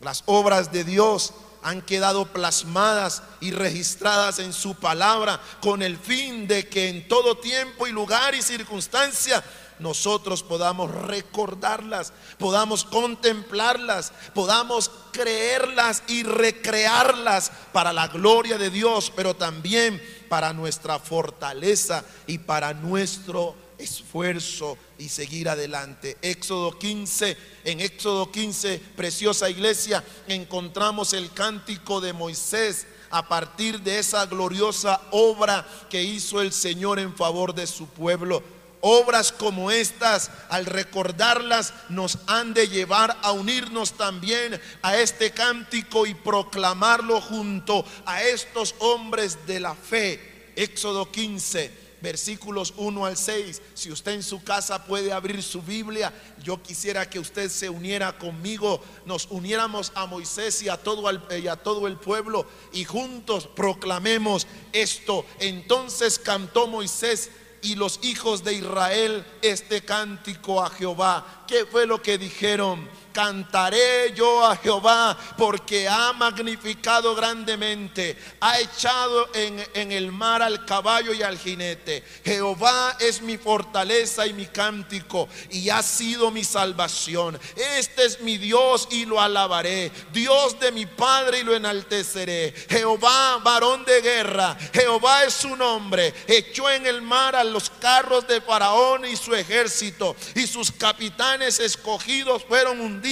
Las 0.00 0.22
obras 0.26 0.72
de 0.72 0.84
Dios 0.84 1.34
han 1.66 1.82
quedado 1.82 2.26
plasmadas 2.26 3.24
y 3.40 3.50
registradas 3.50 4.38
en 4.38 4.52
su 4.52 4.76
palabra 4.76 5.40
con 5.60 5.82
el 5.82 5.96
fin 5.98 6.46
de 6.46 6.68
que 6.68 6.88
en 6.88 7.08
todo 7.08 7.38
tiempo 7.38 7.88
y 7.88 7.90
lugar 7.90 8.36
y 8.36 8.42
circunstancia 8.42 9.42
nosotros 9.80 10.44
podamos 10.44 10.92
recordarlas, 10.92 12.12
podamos 12.38 12.84
contemplarlas, 12.84 14.12
podamos 14.32 14.92
creerlas 15.10 16.04
y 16.06 16.22
recrearlas 16.22 17.50
para 17.72 17.92
la 17.92 18.06
gloria 18.06 18.58
de 18.58 18.70
Dios, 18.70 19.12
pero 19.16 19.34
también 19.34 20.00
para 20.28 20.52
nuestra 20.52 21.00
fortaleza 21.00 22.04
y 22.28 22.38
para 22.38 22.74
nuestro 22.74 23.65
esfuerzo 23.78 24.78
y 24.98 25.08
seguir 25.08 25.48
adelante. 25.48 26.16
Éxodo 26.22 26.78
15, 26.78 27.36
en 27.64 27.80
Éxodo 27.80 28.30
15, 28.30 28.80
preciosa 28.96 29.50
iglesia, 29.50 30.02
encontramos 30.28 31.12
el 31.12 31.30
cántico 31.32 32.00
de 32.00 32.12
Moisés 32.12 32.86
a 33.10 33.28
partir 33.28 33.80
de 33.80 33.98
esa 33.98 34.26
gloriosa 34.26 35.00
obra 35.10 35.66
que 35.90 36.02
hizo 36.02 36.40
el 36.40 36.52
Señor 36.52 36.98
en 36.98 37.14
favor 37.14 37.54
de 37.54 37.66
su 37.66 37.86
pueblo. 37.86 38.42
Obras 38.80 39.32
como 39.32 39.70
estas, 39.70 40.30
al 40.48 40.66
recordarlas, 40.66 41.72
nos 41.88 42.18
han 42.26 42.54
de 42.54 42.68
llevar 42.68 43.16
a 43.22 43.32
unirnos 43.32 43.92
también 43.94 44.60
a 44.82 44.96
este 44.96 45.32
cántico 45.32 46.06
y 46.06 46.14
proclamarlo 46.14 47.20
junto 47.20 47.84
a 48.04 48.22
estos 48.22 48.74
hombres 48.78 49.46
de 49.46 49.60
la 49.60 49.74
fe. 49.74 50.52
Éxodo 50.56 51.10
15 51.10 51.85
versículos 52.00 52.74
1 52.76 53.06
al 53.06 53.16
6. 53.16 53.62
Si 53.74 53.90
usted 53.90 54.12
en 54.12 54.22
su 54.22 54.42
casa 54.42 54.84
puede 54.84 55.12
abrir 55.12 55.42
su 55.42 55.62
Biblia, 55.62 56.12
yo 56.42 56.62
quisiera 56.62 57.08
que 57.08 57.18
usted 57.18 57.50
se 57.50 57.68
uniera 57.68 58.18
conmigo, 58.18 58.82
nos 59.04 59.26
uniéramos 59.30 59.92
a 59.94 60.06
Moisés 60.06 60.62
y 60.62 60.68
a 60.68 60.76
todo 60.76 61.08
el, 61.10 61.20
y 61.42 61.48
a 61.48 61.56
todo 61.56 61.86
el 61.86 61.96
pueblo 61.96 62.46
y 62.72 62.84
juntos 62.84 63.46
proclamemos 63.46 64.46
esto. 64.72 65.24
Entonces 65.38 66.18
cantó 66.18 66.66
Moisés 66.66 67.30
y 67.62 67.74
los 67.74 67.98
hijos 68.02 68.44
de 68.44 68.54
Israel 68.54 69.24
este 69.42 69.82
cántico 69.82 70.62
a 70.62 70.70
Jehová. 70.70 71.44
¿Qué 71.48 71.66
fue 71.66 71.86
lo 71.86 72.00
que 72.00 72.18
dijeron? 72.18 72.88
Cantaré 73.16 74.12
yo 74.14 74.44
a 74.44 74.56
Jehová 74.56 75.16
porque 75.38 75.88
ha 75.88 76.12
magnificado 76.12 77.14
grandemente, 77.14 78.14
ha 78.42 78.60
echado 78.60 79.30
en, 79.32 79.66
en, 79.72 79.90
el 79.90 80.12
mar 80.12 80.42
al 80.42 80.66
caballo 80.66 81.14
y 81.14 81.22
al 81.22 81.38
jinete. 81.38 82.04
Jehová 82.22 82.94
es 83.00 83.22
mi 83.22 83.38
fortaleza 83.38 84.26
y 84.26 84.34
mi 84.34 84.44
cántico 84.44 85.30
y 85.48 85.70
ha 85.70 85.82
sido 85.82 86.30
mi 86.30 86.44
salvación. 86.44 87.40
Este 87.56 88.04
es 88.04 88.20
mi 88.20 88.36
Dios 88.36 88.86
y 88.90 89.06
lo 89.06 89.18
alabaré. 89.18 89.90
Dios 90.12 90.60
de 90.60 90.70
mi 90.70 90.84
Padre 90.84 91.38
y 91.38 91.44
lo 91.44 91.56
enalteceré. 91.56 92.52
Jehová, 92.68 93.38
varón 93.42 93.86
de 93.86 94.02
guerra, 94.02 94.58
Jehová 94.74 95.24
es 95.24 95.32
su 95.32 95.56
nombre. 95.56 96.12
Echó 96.26 96.68
en 96.68 96.86
el 96.86 97.00
mar 97.00 97.34
a 97.34 97.44
los 97.44 97.70
carros 97.70 98.28
de 98.28 98.42
Faraón 98.42 99.06
y 99.06 99.16
su 99.16 99.34
ejército 99.34 100.14
y 100.34 100.46
sus 100.46 100.70
capitanes 100.70 101.60
escogidos 101.60 102.44
fueron 102.44 102.78
hundidos 102.78 103.05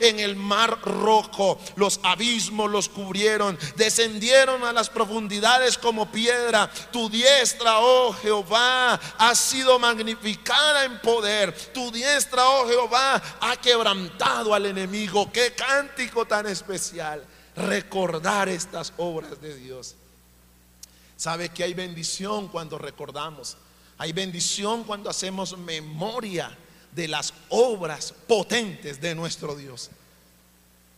en 0.00 0.20
el 0.20 0.36
mar 0.36 0.80
rojo. 0.82 1.58
Los 1.76 2.00
abismos 2.02 2.70
los 2.70 2.88
cubrieron, 2.88 3.58
descendieron 3.76 4.64
a 4.64 4.72
las 4.72 4.88
profundidades 4.88 5.78
como 5.78 6.10
piedra. 6.10 6.70
Tu 6.90 7.08
diestra, 7.08 7.78
oh 7.78 8.12
Jehová, 8.12 8.94
ha 9.18 9.34
sido 9.34 9.78
magnificada 9.78 10.84
en 10.84 11.00
poder. 11.00 11.54
Tu 11.72 11.90
diestra, 11.90 12.48
oh 12.48 12.68
Jehová, 12.68 13.22
ha 13.40 13.56
quebrantado 13.56 14.54
al 14.54 14.66
enemigo. 14.66 15.30
Qué 15.32 15.52
cántico 15.52 16.24
tan 16.26 16.46
especial. 16.46 17.24
Recordar 17.56 18.48
estas 18.48 18.92
obras 18.96 19.40
de 19.40 19.56
Dios. 19.56 19.94
Sabe 21.16 21.50
que 21.50 21.62
hay 21.62 21.74
bendición 21.74 22.48
cuando 22.48 22.78
recordamos. 22.78 23.56
Hay 23.98 24.12
bendición 24.12 24.84
cuando 24.84 25.10
hacemos 25.10 25.56
memoria 25.56 26.56
de 26.92 27.08
las 27.08 27.34
obras 27.48 28.14
potentes 28.26 29.00
de 29.00 29.14
nuestro 29.14 29.56
Dios. 29.56 29.90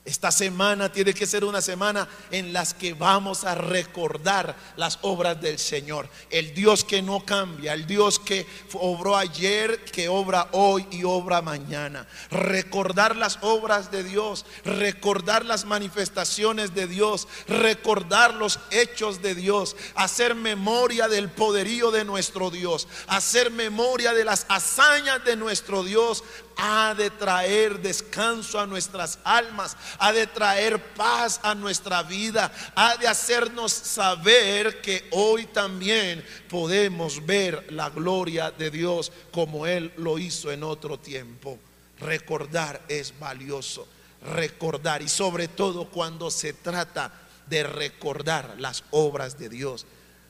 Esta 0.04 0.30
semana 0.30 0.92
tiene 0.92 1.14
que 1.14 1.26
ser 1.26 1.46
una 1.46 1.62
semana 1.62 2.06
en 2.30 2.52
las 2.52 2.74
que 2.74 2.92
vamos 2.92 3.44
a 3.44 3.54
recordar 3.54 4.54
las 4.76 4.98
obras 5.00 5.40
del 5.40 5.58
Señor. 5.58 6.10
El 6.28 6.52
Dios 6.52 6.84
que 6.84 7.00
no 7.00 7.24
cambia, 7.24 7.72
el 7.72 7.86
Dios 7.86 8.18
que 8.18 8.46
obró 8.74 9.16
ayer, 9.16 9.82
que 9.86 10.10
obra 10.10 10.48
hoy 10.52 10.86
y 10.90 11.04
obra 11.04 11.40
mañana. 11.40 12.06
Recordar 12.30 13.16
las 13.16 13.38
obras 13.40 13.90
de 13.90 14.04
Dios, 14.04 14.44
recordar 14.66 15.46
las 15.46 15.64
manifestaciones 15.64 16.74
de 16.74 16.86
Dios, 16.86 17.26
recordar 17.48 18.34
los 18.34 18.60
hechos 18.72 19.22
de 19.22 19.34
Dios, 19.34 19.74
hacer 19.94 20.34
memoria 20.34 21.08
del 21.08 21.30
poderío 21.30 21.90
de 21.90 22.04
nuestro 22.04 22.50
Dios, 22.50 22.88
hacer 23.06 23.50
memoria 23.50 24.12
de 24.12 24.24
las 24.24 24.44
hazañas 24.50 25.24
de 25.24 25.36
nuestro 25.36 25.82
Dios, 25.82 26.22
ha 26.56 26.94
de 26.94 27.10
traer 27.10 27.80
descanso 27.80 28.58
a 28.58 28.66
nuestras 28.66 29.18
almas, 29.24 29.76
ha 29.98 30.12
de 30.12 30.26
traer 30.26 30.80
paz 30.94 31.40
a 31.42 31.54
nuestra 31.54 32.02
vida, 32.02 32.52
ha 32.74 32.96
de 32.96 33.08
hacernos 33.08 33.72
saber 33.72 34.80
que 34.80 35.06
hoy 35.10 35.46
también 35.46 36.24
podemos 36.48 37.24
ver 37.24 37.72
la 37.72 37.90
gloria 37.90 38.50
de 38.50 38.70
Dios 38.70 39.12
como 39.32 39.66
Él 39.66 39.92
lo 39.96 40.18
hizo 40.18 40.52
en 40.52 40.62
otro 40.62 40.98
tiempo. 40.98 41.58
Recordar 42.00 42.82
es 42.88 43.18
valioso, 43.18 43.86
recordar 44.34 45.02
y 45.02 45.08
sobre 45.08 45.48
todo 45.48 45.88
cuando 45.90 46.30
se 46.30 46.52
trata 46.52 47.12
de 47.46 47.62
recordar 47.62 48.54
las 48.58 48.84
obras 48.90 49.38
de 49.38 49.48
Dios 49.48 49.86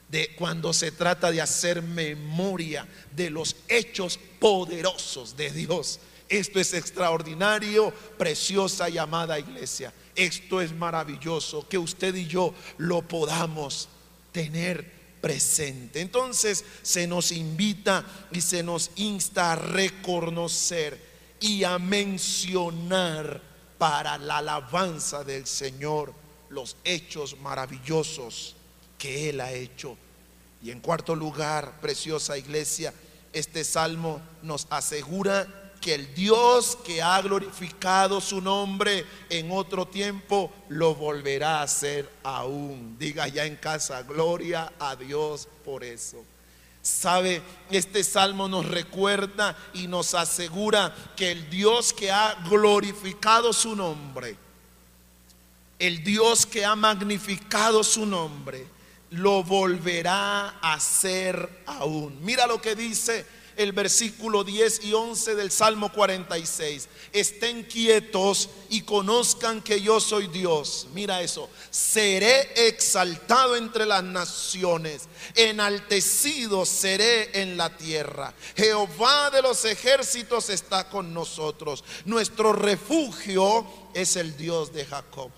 de 0.09 0.35
cuando 0.35 0.71
se 0.71 0.91
trata 0.91 1.31
de 1.31 1.41
hacer 1.41 1.81
memoria 1.81 2.87
de 3.15 3.29
los 3.29 3.55
hechos 3.67 4.19
poderosos 4.39 5.35
de 5.35 5.49
Dios. 5.49 5.99
Esto 6.27 6.59
es 6.59 6.73
extraordinario, 6.73 7.91
preciosa 8.17 8.89
y 8.89 8.97
amada 8.97 9.37
iglesia. 9.37 9.93
Esto 10.15 10.61
es 10.61 10.73
maravilloso 10.73 11.67
que 11.67 11.77
usted 11.77 12.15
y 12.15 12.25
yo 12.25 12.53
lo 12.77 13.01
podamos 13.01 13.89
tener 14.31 14.91
presente. 15.21 16.01
Entonces 16.01 16.63
se 16.81 17.07
nos 17.07 17.31
invita 17.31 18.05
y 18.31 18.41
se 18.41 18.63
nos 18.63 18.91
insta 18.95 19.53
a 19.53 19.55
reconocer 19.55 20.99
y 21.39 21.63
a 21.63 21.77
mencionar 21.79 23.41
para 23.77 24.17
la 24.17 24.37
alabanza 24.37 25.23
del 25.23 25.45
Señor 25.45 26.13
los 26.49 26.77
hechos 26.83 27.37
maravillosos 27.39 28.55
que 28.97 29.29
Él 29.29 29.41
ha 29.41 29.51
hecho. 29.51 29.97
Y 30.63 30.71
en 30.71 30.79
cuarto 30.79 31.15
lugar, 31.15 31.79
preciosa 31.81 32.37
iglesia, 32.37 32.93
este 33.33 33.63
salmo 33.63 34.21
nos 34.41 34.65
asegura 34.69 35.64
que 35.81 35.93
el 35.93 36.13
Dios 36.13 36.77
que 36.83 37.01
ha 37.01 37.21
glorificado 37.21 38.19
su 38.19 38.41
nombre 38.41 39.05
en 39.29 39.51
otro 39.51 39.87
tiempo 39.87 40.51
lo 40.69 40.95
volverá 40.95 41.59
a 41.59 41.63
hacer 41.63 42.09
aún. 42.23 42.97
Diga 42.97 43.27
ya 43.27 43.45
en 43.45 43.55
casa, 43.55 44.01
gloria 44.03 44.73
a 44.79 44.95
Dios 44.95 45.47
por 45.63 45.83
eso. 45.83 46.23
Sabe, 46.81 47.41
este 47.71 48.03
salmo 48.03 48.47
nos 48.47 48.67
recuerda 48.67 49.57
y 49.73 49.87
nos 49.87 50.13
asegura 50.13 50.93
que 51.15 51.31
el 51.31 51.49
Dios 51.49 51.93
que 51.93 52.11
ha 52.11 52.35
glorificado 52.47 53.53
su 53.53 53.75
nombre, 53.75 54.35
el 55.79 56.03
Dios 56.03 56.45
que 56.45 56.63
ha 56.63 56.75
magnificado 56.75 57.83
su 57.83 58.05
nombre, 58.05 58.67
lo 59.09 59.43
volverá 59.43 60.49
a 60.61 60.73
hacer 60.73 61.63
aún. 61.65 62.17
Mira 62.21 62.47
lo 62.47 62.61
que 62.61 62.75
dice 62.75 63.25
el 63.57 63.71
versículo 63.71 64.43
10 64.43 64.83
y 64.83 64.93
11 64.93 65.35
del 65.35 65.51
Salmo 65.51 65.91
46. 65.91 66.87
Estén 67.11 67.63
quietos 67.63 68.49
y 68.69 68.81
conozcan 68.81 69.61
que 69.61 69.81
yo 69.81 69.99
soy 69.99 70.27
Dios. 70.27 70.87
Mira 70.93 71.21
eso. 71.21 71.49
Seré 71.69 72.67
exaltado 72.67 73.55
entre 73.55 73.85
las 73.85 74.03
naciones, 74.03 75.03
enaltecido 75.35 76.65
seré 76.65 77.41
en 77.41 77.57
la 77.57 77.75
tierra. 77.75 78.33
Jehová 78.55 79.29
de 79.31 79.41
los 79.41 79.65
ejércitos 79.65 80.49
está 80.49 80.89
con 80.89 81.13
nosotros. 81.13 81.83
Nuestro 82.05 82.53
refugio 82.53 83.65
es 83.93 84.15
el 84.15 84.35
Dios 84.37 84.73
de 84.73 84.85
Jacob. 84.85 85.31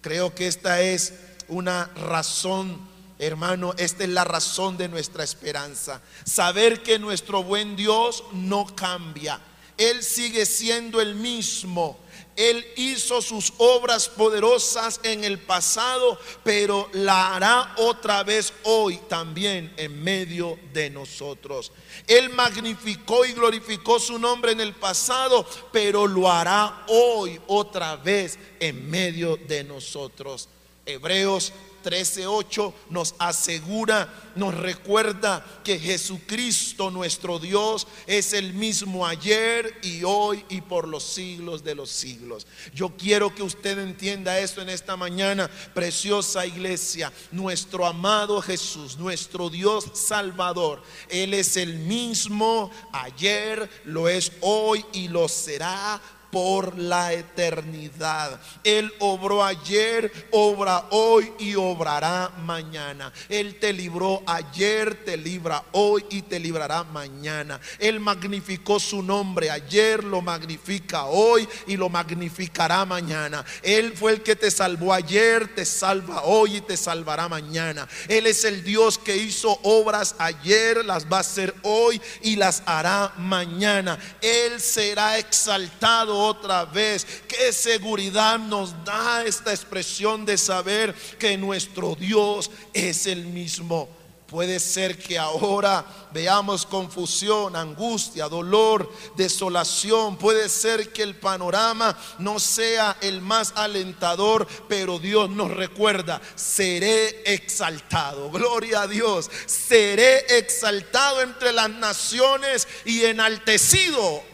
Creo 0.00 0.34
que 0.34 0.46
esta 0.46 0.80
es 0.80 1.14
una 1.48 1.86
razón 1.96 2.89
Hermano, 3.20 3.74
esta 3.76 4.04
es 4.04 4.08
la 4.08 4.24
razón 4.24 4.78
de 4.78 4.88
nuestra 4.88 5.22
esperanza. 5.22 6.00
Saber 6.24 6.82
que 6.82 6.98
nuestro 6.98 7.42
buen 7.42 7.76
Dios 7.76 8.24
no 8.32 8.64
cambia. 8.74 9.38
Él 9.76 10.02
sigue 10.02 10.46
siendo 10.46 11.02
el 11.02 11.14
mismo. 11.14 12.00
Él 12.34 12.66
hizo 12.76 13.20
sus 13.20 13.52
obras 13.58 14.08
poderosas 14.08 15.00
en 15.02 15.24
el 15.24 15.38
pasado, 15.38 16.18
pero 16.42 16.88
la 16.94 17.36
hará 17.36 17.74
otra 17.76 18.22
vez 18.22 18.54
hoy 18.62 18.98
también 19.06 19.70
en 19.76 20.02
medio 20.02 20.58
de 20.72 20.88
nosotros. 20.88 21.72
Él 22.06 22.30
magnificó 22.30 23.26
y 23.26 23.34
glorificó 23.34 24.00
su 24.00 24.18
nombre 24.18 24.52
en 24.52 24.62
el 24.62 24.74
pasado, 24.74 25.46
pero 25.70 26.06
lo 26.06 26.32
hará 26.32 26.86
hoy 26.88 27.38
otra 27.48 27.96
vez 27.96 28.38
en 28.60 28.88
medio 28.88 29.36
de 29.36 29.62
nosotros. 29.64 30.48
Hebreos 30.86 31.52
13:8 31.82 32.72
nos 32.90 33.14
asegura, 33.18 34.08
nos 34.36 34.54
recuerda 34.54 35.44
que 35.64 35.78
Jesucristo 35.78 36.90
nuestro 36.90 37.38
Dios 37.38 37.86
es 38.06 38.32
el 38.32 38.54
mismo 38.54 39.06
ayer 39.06 39.78
y 39.82 40.04
hoy 40.04 40.44
y 40.48 40.60
por 40.60 40.86
los 40.88 41.02
siglos 41.02 41.64
de 41.64 41.74
los 41.74 41.90
siglos. 41.90 42.46
Yo 42.74 42.90
quiero 42.96 43.34
que 43.34 43.42
usted 43.42 43.78
entienda 43.78 44.38
esto 44.38 44.60
en 44.62 44.68
esta 44.68 44.96
mañana, 44.96 45.50
preciosa 45.74 46.46
iglesia. 46.46 47.12
Nuestro 47.32 47.86
amado 47.86 48.40
Jesús, 48.42 48.98
nuestro 48.98 49.50
Dios 49.50 49.86
Salvador, 49.94 50.82
Él 51.08 51.34
es 51.34 51.56
el 51.56 51.74
mismo 51.78 52.70
ayer, 52.92 53.68
lo 53.84 54.08
es 54.08 54.32
hoy 54.40 54.84
y 54.92 55.08
lo 55.08 55.28
será 55.28 56.00
por 56.30 56.78
la 56.78 57.12
eternidad. 57.12 58.40
Él 58.64 58.92
obró 58.98 59.44
ayer, 59.44 60.12
obra 60.30 60.86
hoy 60.90 61.32
y 61.38 61.54
obrará 61.54 62.30
mañana. 62.44 63.12
Él 63.28 63.58
te 63.58 63.72
libró 63.72 64.22
ayer, 64.26 65.04
te 65.04 65.16
libra 65.16 65.64
hoy 65.72 66.04
y 66.10 66.22
te 66.22 66.38
librará 66.38 66.84
mañana. 66.84 67.60
Él 67.78 68.00
magnificó 68.00 68.78
su 68.78 69.02
nombre 69.02 69.50
ayer, 69.50 70.04
lo 70.04 70.20
magnifica 70.20 71.06
hoy 71.06 71.48
y 71.66 71.76
lo 71.76 71.88
magnificará 71.88 72.84
mañana. 72.84 73.44
Él 73.62 73.92
fue 73.94 74.12
el 74.12 74.22
que 74.22 74.36
te 74.36 74.50
salvó 74.50 74.92
ayer, 74.92 75.54
te 75.54 75.64
salva 75.64 76.22
hoy 76.24 76.56
y 76.56 76.60
te 76.60 76.76
salvará 76.76 77.28
mañana. 77.28 77.88
Él 78.08 78.26
es 78.26 78.44
el 78.44 78.62
Dios 78.62 78.98
que 78.98 79.16
hizo 79.16 79.58
obras 79.62 80.14
ayer, 80.18 80.84
las 80.84 81.06
va 81.06 81.18
a 81.18 81.20
hacer 81.20 81.54
hoy 81.62 82.00
y 82.22 82.36
las 82.36 82.62
hará 82.66 83.12
mañana. 83.16 83.98
Él 84.20 84.60
será 84.60 85.18
exaltado 85.18 86.19
otra 86.28 86.64
vez. 86.64 87.06
Qué 87.26 87.52
seguridad 87.52 88.38
nos 88.38 88.72
da 88.84 89.24
esta 89.24 89.52
expresión 89.52 90.24
de 90.24 90.38
saber 90.38 90.94
que 91.18 91.36
nuestro 91.36 91.94
Dios 91.94 92.50
es 92.72 93.06
el 93.06 93.24
mismo. 93.26 94.00
Puede 94.30 94.60
ser 94.60 94.96
que 94.96 95.18
ahora 95.18 95.84
veamos 96.12 96.64
confusión, 96.64 97.56
angustia, 97.56 98.28
dolor, 98.28 98.88
desolación. 99.16 100.16
Puede 100.16 100.48
ser 100.48 100.92
que 100.92 101.02
el 101.02 101.16
panorama 101.16 101.98
no 102.20 102.38
sea 102.38 102.96
el 103.00 103.20
más 103.20 103.52
alentador, 103.56 104.46
pero 104.68 105.00
Dios 105.00 105.28
nos 105.30 105.50
recuerda, 105.50 106.22
seré 106.36 107.24
exaltado. 107.24 108.30
Gloria 108.30 108.82
a 108.82 108.86
Dios. 108.86 109.28
Seré 109.46 110.38
exaltado 110.38 111.22
entre 111.22 111.52
las 111.52 111.70
naciones 111.70 112.68
y 112.84 113.02
enaltecido 113.02 114.29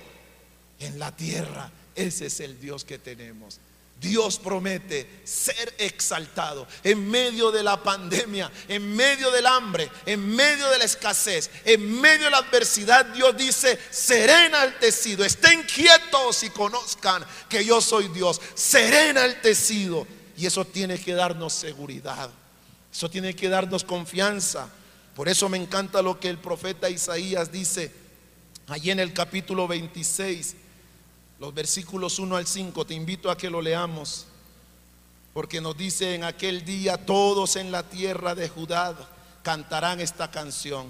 en 0.81 0.99
la 0.99 1.15
tierra. 1.15 1.71
Ese 1.95 2.27
es 2.27 2.41
el 2.41 2.61
Dios 2.61 2.85
que 2.85 2.99
tenemos. 2.99 3.59
Dios 3.99 4.39
promete 4.39 5.23
ser 5.25 5.75
exaltado 5.79 6.67
en 6.85 7.11
medio 7.11 7.51
de 7.51 7.63
la 7.63 7.83
pandemia, 7.83 8.51
en 8.69 8.95
medio 8.95 9.31
del 9.31 9.47
hambre, 9.47 9.91
en 10.05 10.35
medio 10.35 10.69
de 10.69 10.79
la 10.79 10.85
escasez, 10.85 11.51
en 11.65 11.99
medio 12.01 12.27
de 12.27 12.31
la 12.31 12.39
adversidad. 12.39 13.07
Dios 13.07 13.35
dice, 13.37 13.79
seré 13.91 14.47
enaltecido. 14.47 15.25
Estén 15.25 15.63
quietos 15.63 16.43
y 16.43 16.51
conozcan 16.51 17.25
que 17.49 17.65
yo 17.65 17.81
soy 17.81 18.09
Dios. 18.09 18.41
Seré 18.55 19.11
enaltecido. 19.11 20.07
Y 20.37 20.45
eso 20.45 20.67
tiene 20.67 20.99
que 20.99 21.15
darnos 21.15 21.55
seguridad. 21.55 22.29
Eso 22.93 23.09
tiene 23.09 23.35
que 23.35 23.49
darnos 23.49 23.83
confianza. 23.83 24.69
Por 25.15 25.31
eso 25.31 25.49
me 25.49 25.57
encanta 25.57 26.03
lo 26.03 26.21
que 26.21 26.29
el 26.29 26.39
profeta 26.39 26.91
Isaías 26.91 27.51
dice 27.51 27.91
allí 28.67 28.91
en 28.91 29.01
el 29.01 29.15
capítulo 29.15 29.67
26 29.67 30.57
los 31.39 31.53
versículos 31.53 32.19
1 32.19 32.37
al 32.37 32.47
5, 32.47 32.87
te 32.87 32.95
invito 32.95 33.31
a 33.31 33.37
que 33.37 33.51
lo 33.51 33.61
leamos, 33.61 34.27
porque 35.35 35.61
nos 35.61 35.77
dice 35.77 36.15
en 36.15 36.25
aquel 36.25 36.65
día 36.65 37.05
todos 37.05 37.57
en 37.57 37.71
la 37.71 37.83
tierra 37.83 38.35
de 38.35 38.49
Judá 38.49 38.97
cantarán 39.43 40.01
esta 40.01 40.31
canción. 40.31 40.87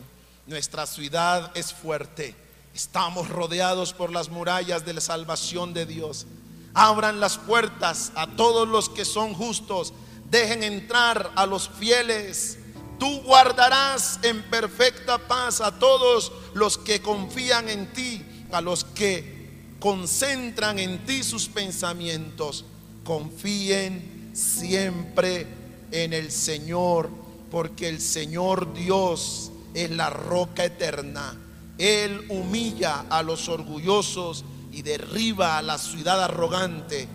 Nuestra 0.47 0.87
ciudad 0.87 1.51
es 1.57 1.73
fuerte, 1.73 2.37
estamos 2.73 3.29
rodeados 3.29 3.93
por 3.93 4.13
las 4.13 4.29
murallas 4.29 4.87
de 4.87 4.95
la 4.95 5.01
salvación 5.01 5.75
de 5.75 5.85
Dios. 5.85 6.27
Abran 6.75 7.19
las 7.19 7.39
puertas 7.39 8.13
a 8.15 8.29
todos 8.29 8.69
los 8.69 8.89
que 8.89 9.05
son 9.05 9.35
justos, 9.35 9.93
dejen 10.31 10.63
entrar 10.63 11.33
a 11.35 11.47
los 11.47 11.69
fieles. 11.69 12.59
Tú 13.01 13.23
guardarás 13.23 14.21
en 14.23 14.43
perfecta 14.49 15.19
paz 15.19 15.61
a 15.61 15.77
todos 15.79 16.31
los 16.55 16.79
que 16.79 17.03
confían 17.03 17.69
en 17.69 17.93
ti, 17.93 18.25
a 18.53 18.61
los 18.61 18.85
que 18.85 19.36
concentran 19.79 20.79
en 20.79 21.05
ti 21.05 21.23
sus 21.23 21.49
pensamientos, 21.49 22.65
confíen 23.05 24.31
siempre 24.33 25.47
en 25.91 26.13
el 26.13 26.31
Señor, 26.31 27.11
porque 27.51 27.89
el 27.89 28.01
Señor 28.01 28.75
Dios 28.75 29.51
es 29.75 29.91
la 29.91 30.11
roca 30.11 30.65
eterna. 30.65 31.37
Él 31.79 32.25
humilla 32.29 33.07
a 33.11 33.23
los 33.23 33.49
orgullosos 33.49 34.45
y 34.73 34.83
derriba 34.83 35.59
a 35.59 35.63
la 35.63 35.79
ciudad 35.79 36.23
arrogante. 36.23 37.09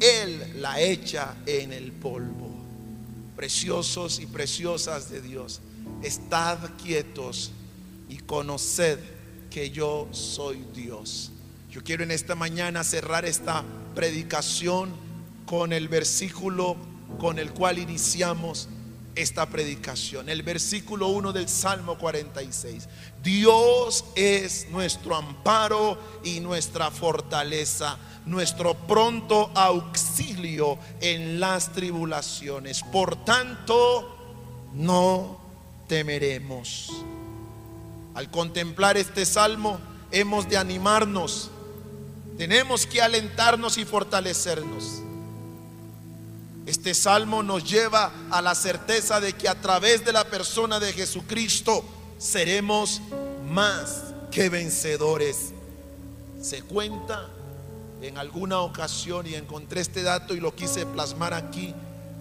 Él 0.00 0.60
la 0.60 0.80
echa 0.80 1.36
en 1.46 1.72
el 1.72 1.92
polvo. 1.92 2.50
Preciosos 3.36 4.18
y 4.18 4.26
preciosas 4.26 5.10
de 5.10 5.20
Dios, 5.20 5.60
estad 6.02 6.58
quietos 6.82 7.52
y 8.08 8.16
conoced 8.16 8.98
que 9.50 9.70
yo 9.70 10.08
soy 10.12 10.64
Dios. 10.74 11.32
Yo 11.76 11.84
quiero 11.84 12.04
en 12.04 12.10
esta 12.10 12.34
mañana 12.34 12.82
cerrar 12.84 13.26
esta 13.26 13.62
predicación 13.94 14.94
con 15.44 15.74
el 15.74 15.88
versículo 15.88 16.74
con 17.18 17.38
el 17.38 17.52
cual 17.52 17.76
iniciamos 17.76 18.70
esta 19.14 19.44
predicación. 19.44 20.30
El 20.30 20.42
versículo 20.42 21.08
1 21.08 21.34
del 21.34 21.50
Salmo 21.50 21.98
46. 21.98 22.88
Dios 23.22 24.06
es 24.14 24.70
nuestro 24.70 25.16
amparo 25.16 25.98
y 26.24 26.40
nuestra 26.40 26.90
fortaleza, 26.90 27.98
nuestro 28.24 28.72
pronto 28.72 29.50
auxilio 29.54 30.78
en 31.02 31.38
las 31.40 31.74
tribulaciones. 31.74 32.82
Por 32.84 33.22
tanto, 33.22 34.16
no 34.72 35.38
temeremos. 35.88 36.90
Al 38.14 38.30
contemplar 38.30 38.96
este 38.96 39.26
salmo, 39.26 39.78
hemos 40.10 40.48
de 40.48 40.56
animarnos 40.56 41.50
tenemos 42.36 42.86
que 42.86 43.00
alentarnos 43.00 43.78
y 43.78 43.84
fortalecernos. 43.84 45.02
Este 46.66 46.94
salmo 46.94 47.42
nos 47.42 47.64
lleva 47.64 48.12
a 48.30 48.42
la 48.42 48.54
certeza 48.54 49.20
de 49.20 49.32
que 49.32 49.48
a 49.48 49.54
través 49.54 50.04
de 50.04 50.12
la 50.12 50.24
persona 50.24 50.80
de 50.80 50.92
Jesucristo 50.92 51.84
seremos 52.18 53.00
más 53.48 54.02
que 54.30 54.48
vencedores. 54.48 55.52
Se 56.42 56.62
cuenta 56.62 57.28
en 58.02 58.18
alguna 58.18 58.60
ocasión 58.60 59.26
y 59.26 59.34
encontré 59.34 59.80
este 59.80 60.02
dato 60.02 60.34
y 60.34 60.40
lo 60.40 60.54
quise 60.54 60.84
plasmar 60.86 61.34
aquí 61.34 61.72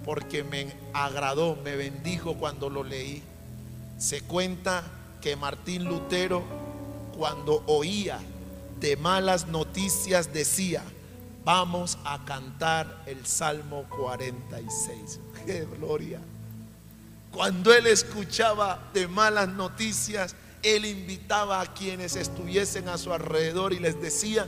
porque 0.05 0.43
me 0.43 0.71
agradó, 0.93 1.57
me 1.63 1.75
bendijo 1.75 2.35
cuando 2.35 2.69
lo 2.69 2.83
leí. 2.83 3.23
Se 3.97 4.21
cuenta 4.21 4.83
que 5.21 5.35
Martín 5.35 5.85
Lutero 5.85 6.43
cuando 7.17 7.63
oía 7.65 8.19
de 8.79 8.97
malas 8.97 9.47
noticias 9.47 10.33
decía, 10.33 10.83
vamos 11.43 11.97
a 12.03 12.23
cantar 12.25 13.03
el 13.05 13.25
Salmo 13.25 13.85
46. 13.89 15.19
¡Qué 15.45 15.67
gloria! 15.77 16.19
Cuando 17.31 17.73
él 17.73 17.87
escuchaba 17.87 18.89
de 18.93 19.07
malas 19.07 19.49
noticias, 19.49 20.35
él 20.63 20.85
invitaba 20.85 21.61
a 21.61 21.73
quienes 21.73 22.15
estuviesen 22.15 22.87
a 22.87 22.97
su 22.97 23.13
alrededor 23.13 23.73
y 23.73 23.79
les 23.79 24.01
decía, 24.01 24.47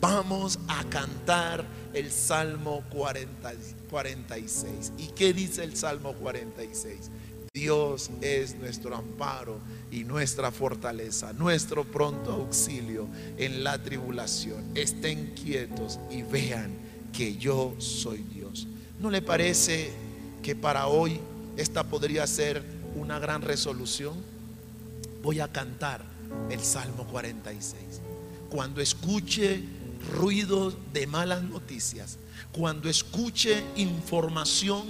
vamos 0.00 0.58
a 0.68 0.84
cantar 0.84 1.64
el 1.92 2.12
Salmo 2.12 2.84
46. 2.90 4.92
¿Y 4.98 5.08
qué 5.08 5.32
dice 5.32 5.64
el 5.64 5.76
Salmo 5.76 6.12
46? 6.14 7.10
Dios 7.54 8.10
es 8.20 8.56
nuestro 8.56 8.94
amparo 8.96 9.58
y 9.90 10.04
nuestra 10.04 10.50
fortaleza, 10.50 11.32
nuestro 11.32 11.84
pronto 11.84 12.32
auxilio 12.32 13.08
en 13.36 13.64
la 13.64 13.82
tribulación. 13.82 14.64
Estén 14.74 15.34
quietos 15.34 15.98
y 16.10 16.22
vean 16.22 16.70
que 17.12 17.36
yo 17.36 17.74
soy 17.78 18.18
Dios. 18.18 18.66
¿No 19.00 19.10
le 19.10 19.22
parece 19.22 19.90
que 20.42 20.54
para 20.54 20.86
hoy 20.86 21.20
esta 21.56 21.84
podría 21.84 22.26
ser 22.26 22.62
una 22.94 23.18
gran 23.18 23.42
resolución? 23.42 24.14
Voy 25.22 25.40
a 25.40 25.48
cantar 25.48 26.04
el 26.50 26.60
Salmo 26.60 27.06
46. 27.06 27.80
Cuando 28.50 28.80
escuche 28.80 29.62
ruidos 30.12 30.76
de 30.92 31.06
malas 31.06 31.42
noticias, 31.42 32.18
cuando 32.52 32.88
escuche 32.88 33.62
información 33.76 34.84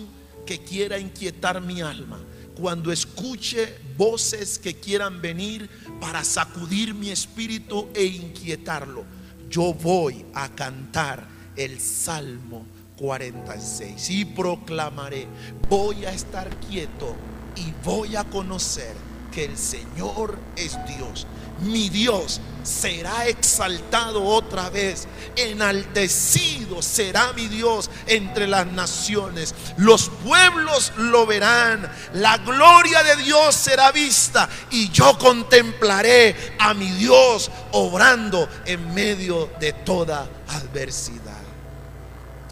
que 0.46 0.58
quiera 0.60 0.98
inquietar 0.98 1.60
mi 1.60 1.80
alma, 1.82 2.18
cuando 2.58 2.90
escuche 2.90 3.78
voces 3.96 4.58
que 4.58 4.74
quieran 4.74 5.20
venir 5.20 5.70
para 6.00 6.24
sacudir 6.24 6.92
mi 6.92 7.10
espíritu 7.10 7.88
e 7.94 8.04
inquietarlo, 8.04 9.04
yo 9.48 9.72
voy 9.72 10.26
a 10.34 10.48
cantar 10.48 11.26
el 11.56 11.80
Salmo 11.80 12.66
46. 12.96 14.10
Y 14.10 14.24
proclamaré, 14.24 15.26
voy 15.68 16.04
a 16.04 16.12
estar 16.12 16.50
quieto 16.60 17.14
y 17.56 17.72
voy 17.84 18.16
a 18.16 18.24
conocer 18.24 18.94
que 19.32 19.44
el 19.44 19.56
Señor 19.56 20.38
es 20.56 20.78
Dios. 20.86 21.26
Mi 21.60 21.88
Dios 21.88 22.40
será 22.62 23.26
exaltado 23.26 24.22
otra 24.22 24.70
vez, 24.70 25.08
enaltecido 25.34 26.82
será 26.82 27.32
mi 27.32 27.48
Dios 27.48 27.90
entre 28.06 28.46
las 28.46 28.66
naciones. 28.66 29.54
Los 29.76 30.08
pueblos 30.08 30.92
lo 30.96 31.26
verán, 31.26 31.90
la 32.12 32.38
gloria 32.38 33.02
de 33.02 33.16
Dios 33.16 33.54
será 33.54 33.90
vista 33.90 34.48
y 34.70 34.90
yo 34.90 35.18
contemplaré 35.18 36.54
a 36.58 36.74
mi 36.74 36.90
Dios 36.92 37.50
obrando 37.72 38.48
en 38.64 38.94
medio 38.94 39.50
de 39.58 39.72
toda 39.72 40.28
adversidad. 40.48 41.38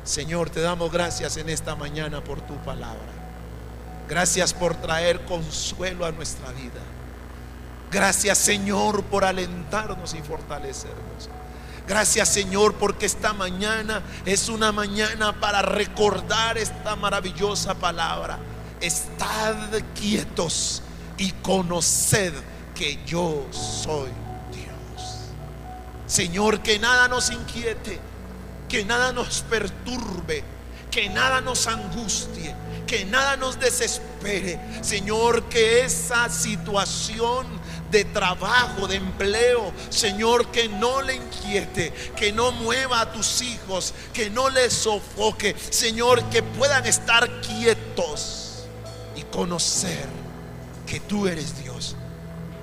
Señor, 0.03 0.51
te 0.51 0.61
damos 0.61 0.91
gracias 0.91 1.37
en 1.37 1.49
esta 1.49 1.75
mañana 1.75 2.23
por 2.23 2.41
tu 2.41 2.57
palabra. 2.65 3.16
Gracias 4.09 4.55
por 4.55 4.75
traer 4.77 5.25
consuelo 5.25 6.07
a 6.07 6.13
nuestra 6.13 6.51
vida. 6.53 6.81
Gracias 7.91 8.39
Señor 8.39 9.05
por 9.05 9.25
alentarnos 9.25 10.15
y 10.15 10.23
fortalecernos. 10.23 11.29
Gracias 11.87 12.29
Señor 12.29 12.75
porque 12.75 13.07
esta 13.07 13.33
mañana 13.33 14.03
es 14.25 14.49
una 14.49 14.73
mañana 14.73 15.39
para 15.41 15.63
recordar 15.63 16.59
esta 16.59 16.97
maravillosa 16.97 17.75
palabra. 17.75 18.39
Estad 18.81 19.57
quietos 19.95 20.83
y 21.17 21.31
conoced 21.33 22.35
que 22.75 22.99
yo 23.07 23.47
soy 23.51 24.11
Dios. 24.53 25.31
Señor, 26.07 26.61
que 26.61 26.79
nada 26.79 27.09
nos 27.09 27.31
inquiete, 27.31 27.99
que 28.69 28.85
nada 28.85 29.13
nos 29.13 29.43
perturbe, 29.43 30.45
que 30.91 31.09
nada 31.09 31.41
nos 31.41 31.67
angustie, 31.67 32.55
que 32.87 33.05
nada 33.05 33.37
nos 33.37 33.59
desespere. 33.59 34.59
Señor, 34.83 35.45
que 35.45 35.81
esa 35.81 36.29
situación 36.29 37.47
de 37.91 38.05
trabajo, 38.05 38.87
de 38.87 38.97
empleo, 38.97 39.73
Señor, 39.91 40.51
que 40.51 40.69
no 40.69 41.03
le 41.03 41.17
inquiete, 41.17 41.93
que 42.17 42.33
no 42.33 42.53
mueva 42.53 43.01
a 43.01 43.13
tus 43.13 43.43
hijos, 43.43 43.95
que 44.13 44.31
no 44.31 44.51
les 44.51 44.73
sofoque, 44.73 45.55
Señor, 45.71 46.23
que 46.31 46.43
puedan 46.43 46.87
estar 46.87 47.41
quietos 47.41 48.65
y 49.15 49.23
conocer 49.23 50.07
que 50.87 51.01
tú 51.01 51.27
eres 51.27 51.63
Dios. 51.63 51.97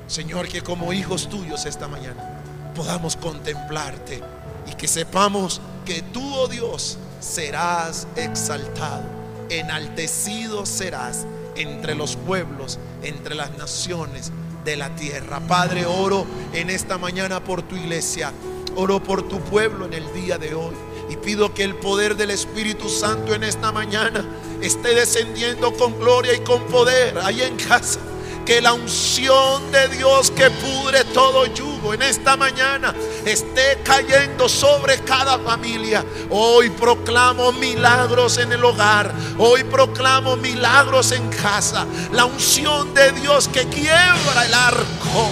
Señor, 0.08 0.48
que 0.48 0.62
como 0.62 0.94
hijos 0.94 1.30
tuyos 1.30 1.66
esta 1.66 1.88
mañana 1.88 2.42
podamos 2.76 3.16
contemplarte 3.16 4.22
y 4.70 4.76
que 4.76 4.88
sepamos 4.88 5.62
que 5.86 6.02
tú, 6.02 6.34
oh 6.36 6.48
Dios, 6.48 6.98
serás 7.20 8.08
exaltado, 8.16 9.04
enaltecido 9.50 10.66
serás 10.66 11.26
entre 11.56 11.96
los 11.96 12.16
pueblos, 12.16 12.80
entre 13.04 13.36
las 13.36 13.58
naciones 13.58 14.32
de 14.66 14.76
la 14.78 14.96
tierra. 14.96 15.40
Padre, 15.42 15.86
oro 15.86 16.26
en 16.54 16.70
esta 16.70 16.98
mañana 16.98 17.44
por 17.44 17.62
tu 17.62 17.76
iglesia, 17.76 18.32
oro 18.76 19.02
por 19.04 19.28
tu 19.28 19.40
pueblo 19.42 19.86
en 19.86 19.94
el 19.94 20.14
día 20.14 20.38
de 20.38 20.56
hoy 20.56 20.74
y 21.10 21.18
pido 21.18 21.54
que 21.54 21.64
el 21.64 21.76
poder 21.76 22.16
del 22.16 22.32
Espíritu 22.32 22.90
Santo 22.90 23.34
en 23.34 23.44
esta 23.44 23.72
mañana 23.72 24.26
esté 24.62 24.96
descendiendo 24.96 25.74
con 25.74 26.00
gloria 26.00 26.34
y 26.34 26.40
con 26.40 26.64
poder 26.64 27.18
ahí 27.20 27.42
en 27.42 27.58
casa 27.58 28.00
que 28.46 28.62
la 28.62 28.74
unción 28.74 29.72
de 29.72 29.88
Dios 29.90 30.32
que 30.32 30.50
pudre 30.50 31.04
todo 31.06 31.46
yugo 31.46 31.94
en 31.94 32.02
esta 32.02 32.36
mañana 32.36 32.94
esté 33.26 33.80
cayendo 33.84 34.50
sobre 34.50 35.00
cada 35.00 35.40
familia. 35.40 36.04
Hoy 36.30 36.70
proclamo 36.70 37.52
milagros 37.54 38.38
en 38.38 38.52
el 38.52 38.64
hogar. 38.64 39.14
Hoy 39.38 39.64
proclamo 39.64 40.36
milagros 40.36 41.12
en 41.12 41.30
casa. 41.30 41.86
La 42.12 42.26
unción 42.26 42.94
de 42.94 43.12
Dios 43.14 43.48
que 43.48 43.66
quiebra 43.68 44.46
el 44.46 44.54
arco. 44.54 45.30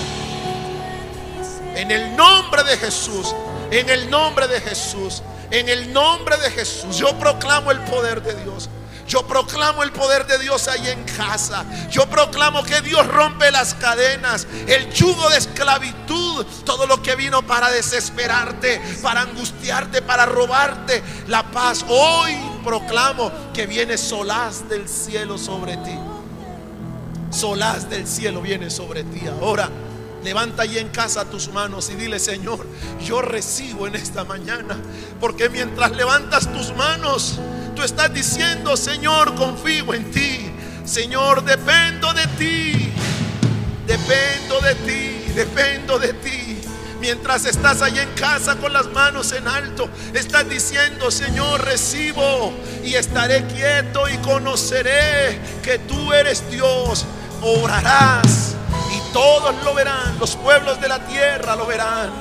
En 1.76 1.92
el 1.92 2.16
nombre 2.16 2.64
de 2.64 2.78
Jesús. 2.78 3.36
En 3.72 3.90
el 3.90 4.10
nombre 4.10 4.48
de 4.48 4.62
Jesús. 4.62 5.22
En 5.50 5.68
el 5.68 5.92
nombre 5.92 6.38
de 6.38 6.50
Jesús. 6.52 6.98
Yo 6.98 7.18
proclamo 7.18 7.72
el 7.72 7.80
poder 7.82 8.22
de 8.22 8.36
Dios. 8.44 8.70
Yo 9.12 9.28
proclamo 9.28 9.84
el 9.84 9.92
poder 9.92 10.26
de 10.26 10.40
Dios 10.40 10.70
ahí 10.70 10.88
en 10.88 11.04
casa. 11.04 11.66
Yo 11.90 12.10
proclamo 12.10 12.64
que 12.64 12.80
Dios 12.80 13.06
rompe 13.08 13.52
las 13.52 13.74
cadenas, 13.74 14.48
el 14.68 14.90
yugo 14.94 15.30
de 15.30 15.38
esclavitud, 15.38 16.46
todo 16.64 16.88
lo 16.88 17.02
que 17.04 17.18
vino 17.18 17.46
para 17.46 17.70
desesperarte, 17.72 18.82
para 19.02 19.24
angustiarte, 19.24 20.02
para 20.02 20.26
robarte 20.26 21.04
la 21.28 21.44
paz. 21.44 21.84
Hoy 21.90 22.38
proclamo 22.64 23.34
que 23.54 23.68
viene 23.68 23.98
solaz 23.98 24.70
del 24.70 24.88
cielo 24.88 25.38
sobre 25.38 25.76
ti. 25.76 26.00
Solaz 27.32 27.90
del 27.90 28.08
cielo 28.08 28.42
viene 28.42 28.70
sobre 28.70 29.04
ti. 29.04 29.28
Ahora 29.28 29.70
levanta 30.24 30.64
ahí 30.64 30.78
en 30.78 30.88
casa 30.88 31.26
tus 31.26 31.50
manos 31.50 31.90
y 31.90 31.96
dile, 31.96 32.18
Señor, 32.18 32.66
yo 33.04 33.22
recibo 33.22 33.88
en 33.88 33.96
esta 33.96 34.24
mañana. 34.24 34.78
Porque 35.20 35.50
mientras 35.50 35.92
levantas 35.98 36.50
tus 36.54 36.74
manos, 36.78 37.42
Estás 37.84 38.14
diciendo, 38.14 38.78
Señor, 38.78 39.34
confío 39.36 39.94
en 39.94 40.12
ti. 40.12 40.52
Señor, 40.86 41.44
dependo 41.44 42.14
de 42.14 42.28
ti. 42.28 42.94
Dependo 43.88 44.60
de 44.62 44.76
ti. 44.76 45.34
Dependo 45.34 45.98
de 45.98 46.14
ti. 46.14 46.62
Mientras 47.00 47.46
estás 47.46 47.82
ahí 47.82 47.98
en 47.98 48.10
casa 48.14 48.58
con 48.58 48.72
las 48.72 48.86
manos 48.92 49.32
en 49.32 49.48
alto, 49.48 49.90
estás 50.14 50.48
diciendo, 50.48 51.10
Señor, 51.10 51.66
recibo 51.66 52.54
y 52.84 52.94
estaré 52.94 53.44
quieto 53.48 54.08
y 54.08 54.18
conoceré 54.18 55.40
que 55.64 55.80
tú 55.80 56.14
eres 56.14 56.48
Dios. 56.52 57.08
Orarás 57.42 58.56
y 58.96 59.14
todos 59.14 59.56
lo 59.64 59.74
verán. 59.74 60.20
Los 60.20 60.36
pueblos 60.36 60.80
de 60.80 60.88
la 60.88 61.04
tierra 61.08 61.56
lo 61.56 61.66
verán. 61.66 62.12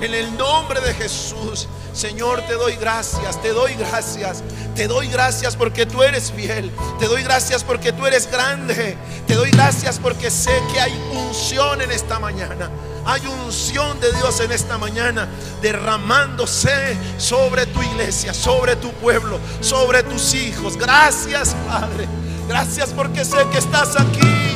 En 0.00 0.14
el 0.14 0.34
nombre 0.38 0.80
de 0.80 0.94
Jesús. 0.94 1.68
Señor, 1.96 2.42
te 2.42 2.52
doy 2.52 2.76
gracias, 2.76 3.40
te 3.40 3.54
doy 3.54 3.72
gracias. 3.74 4.42
Te 4.74 4.86
doy 4.86 5.08
gracias 5.08 5.56
porque 5.56 5.86
tú 5.86 6.02
eres 6.02 6.30
fiel. 6.30 6.70
Te 6.98 7.06
doy 7.06 7.22
gracias 7.22 7.64
porque 7.64 7.90
tú 7.90 8.06
eres 8.06 8.30
grande. 8.30 8.98
Te 9.26 9.34
doy 9.34 9.50
gracias 9.50 9.98
porque 9.98 10.30
sé 10.30 10.52
que 10.70 10.78
hay 10.78 10.92
unción 11.10 11.80
en 11.80 11.90
esta 11.90 12.18
mañana. 12.18 12.70
Hay 13.06 13.22
unción 13.26 13.98
de 13.98 14.12
Dios 14.12 14.38
en 14.40 14.52
esta 14.52 14.76
mañana 14.76 15.26
derramándose 15.62 16.98
sobre 17.16 17.64
tu 17.64 17.80
iglesia, 17.80 18.34
sobre 18.34 18.76
tu 18.76 18.92
pueblo, 18.92 19.40
sobre 19.62 20.02
tus 20.02 20.34
hijos. 20.34 20.76
Gracias, 20.76 21.56
Padre. 21.66 22.06
Gracias 22.46 22.90
porque 22.90 23.24
sé 23.24 23.38
que 23.50 23.56
estás 23.56 23.98
aquí. 23.98 24.55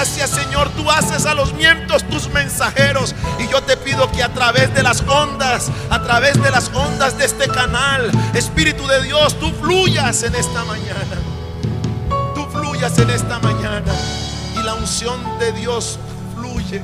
Gracias 0.00 0.30
Señor, 0.30 0.70
tú 0.76 0.88
haces 0.88 1.26
a 1.26 1.34
los 1.34 1.56
vientos 1.56 2.04
tus 2.04 2.28
mensajeros. 2.28 3.16
Y 3.40 3.48
yo 3.48 3.60
te 3.64 3.76
pido 3.76 4.08
que 4.12 4.22
a 4.22 4.32
través 4.32 4.72
de 4.72 4.84
las 4.84 5.00
ondas, 5.00 5.72
a 5.90 6.00
través 6.04 6.40
de 6.40 6.52
las 6.52 6.68
ondas 6.72 7.18
de 7.18 7.24
este 7.24 7.48
canal, 7.48 8.08
Espíritu 8.32 8.86
de 8.86 9.02
Dios, 9.02 9.36
tú 9.40 9.50
fluyas 9.60 10.22
en 10.22 10.36
esta 10.36 10.64
mañana. 10.66 11.16
Tú 12.32 12.44
fluyas 12.44 12.96
en 13.00 13.10
esta 13.10 13.40
mañana. 13.40 13.92
Y 14.54 14.62
la 14.62 14.74
unción 14.74 15.18
de 15.40 15.50
Dios 15.50 15.98
fluye 16.36 16.80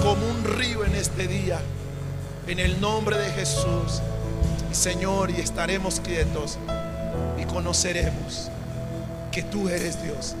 como 0.00 0.24
un 0.24 0.44
río 0.44 0.84
en 0.84 0.94
este 0.94 1.26
día. 1.26 1.58
En 2.46 2.60
el 2.60 2.80
nombre 2.80 3.18
de 3.18 3.28
Jesús. 3.32 4.02
Señor, 4.70 5.32
y 5.32 5.40
estaremos 5.40 5.98
quietos 5.98 6.58
y 7.42 7.44
conoceremos 7.46 8.52
que 9.32 9.42
tú 9.42 9.68
eres 9.68 10.00
Dios. 10.00 10.36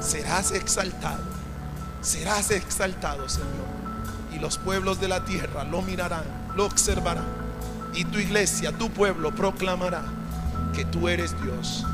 Serás 0.00 0.50
exaltado 0.50 1.43
serás 2.04 2.50
exaltado, 2.50 3.28
Señor. 3.28 3.74
Y 4.32 4.38
los 4.38 4.58
pueblos 4.58 5.00
de 5.00 5.08
la 5.08 5.24
tierra 5.24 5.64
lo 5.64 5.82
mirarán, 5.82 6.24
lo 6.54 6.66
observarán. 6.66 7.24
Y 7.94 8.04
tu 8.04 8.18
iglesia, 8.18 8.72
tu 8.72 8.90
pueblo 8.90 9.34
proclamará 9.34 10.02
que 10.74 10.84
tú 10.84 11.08
eres 11.08 11.34
Dios 11.42 11.84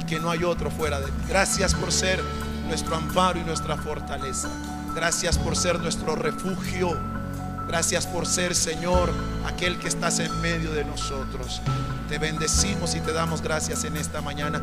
y 0.00 0.04
que 0.04 0.18
no 0.18 0.30
hay 0.30 0.44
otro 0.44 0.70
fuera 0.70 1.00
de 1.00 1.06
ti. 1.06 1.24
Gracias 1.28 1.74
por 1.74 1.92
ser 1.92 2.22
nuestro 2.66 2.96
amparo 2.96 3.38
y 3.40 3.44
nuestra 3.44 3.76
fortaleza. 3.76 4.48
Gracias 4.94 5.38
por 5.38 5.56
ser 5.56 5.80
nuestro 5.80 6.16
refugio. 6.16 6.98
Gracias 7.68 8.06
por 8.06 8.26
ser, 8.26 8.54
Señor, 8.54 9.12
aquel 9.46 9.78
que 9.78 9.88
estás 9.88 10.18
en 10.18 10.40
medio 10.40 10.72
de 10.72 10.84
nosotros. 10.84 11.62
Te 12.08 12.18
bendecimos 12.18 12.94
y 12.94 13.00
te 13.00 13.12
damos 13.12 13.40
gracias 13.40 13.84
en 13.84 13.96
esta 13.96 14.20
mañana. 14.20 14.62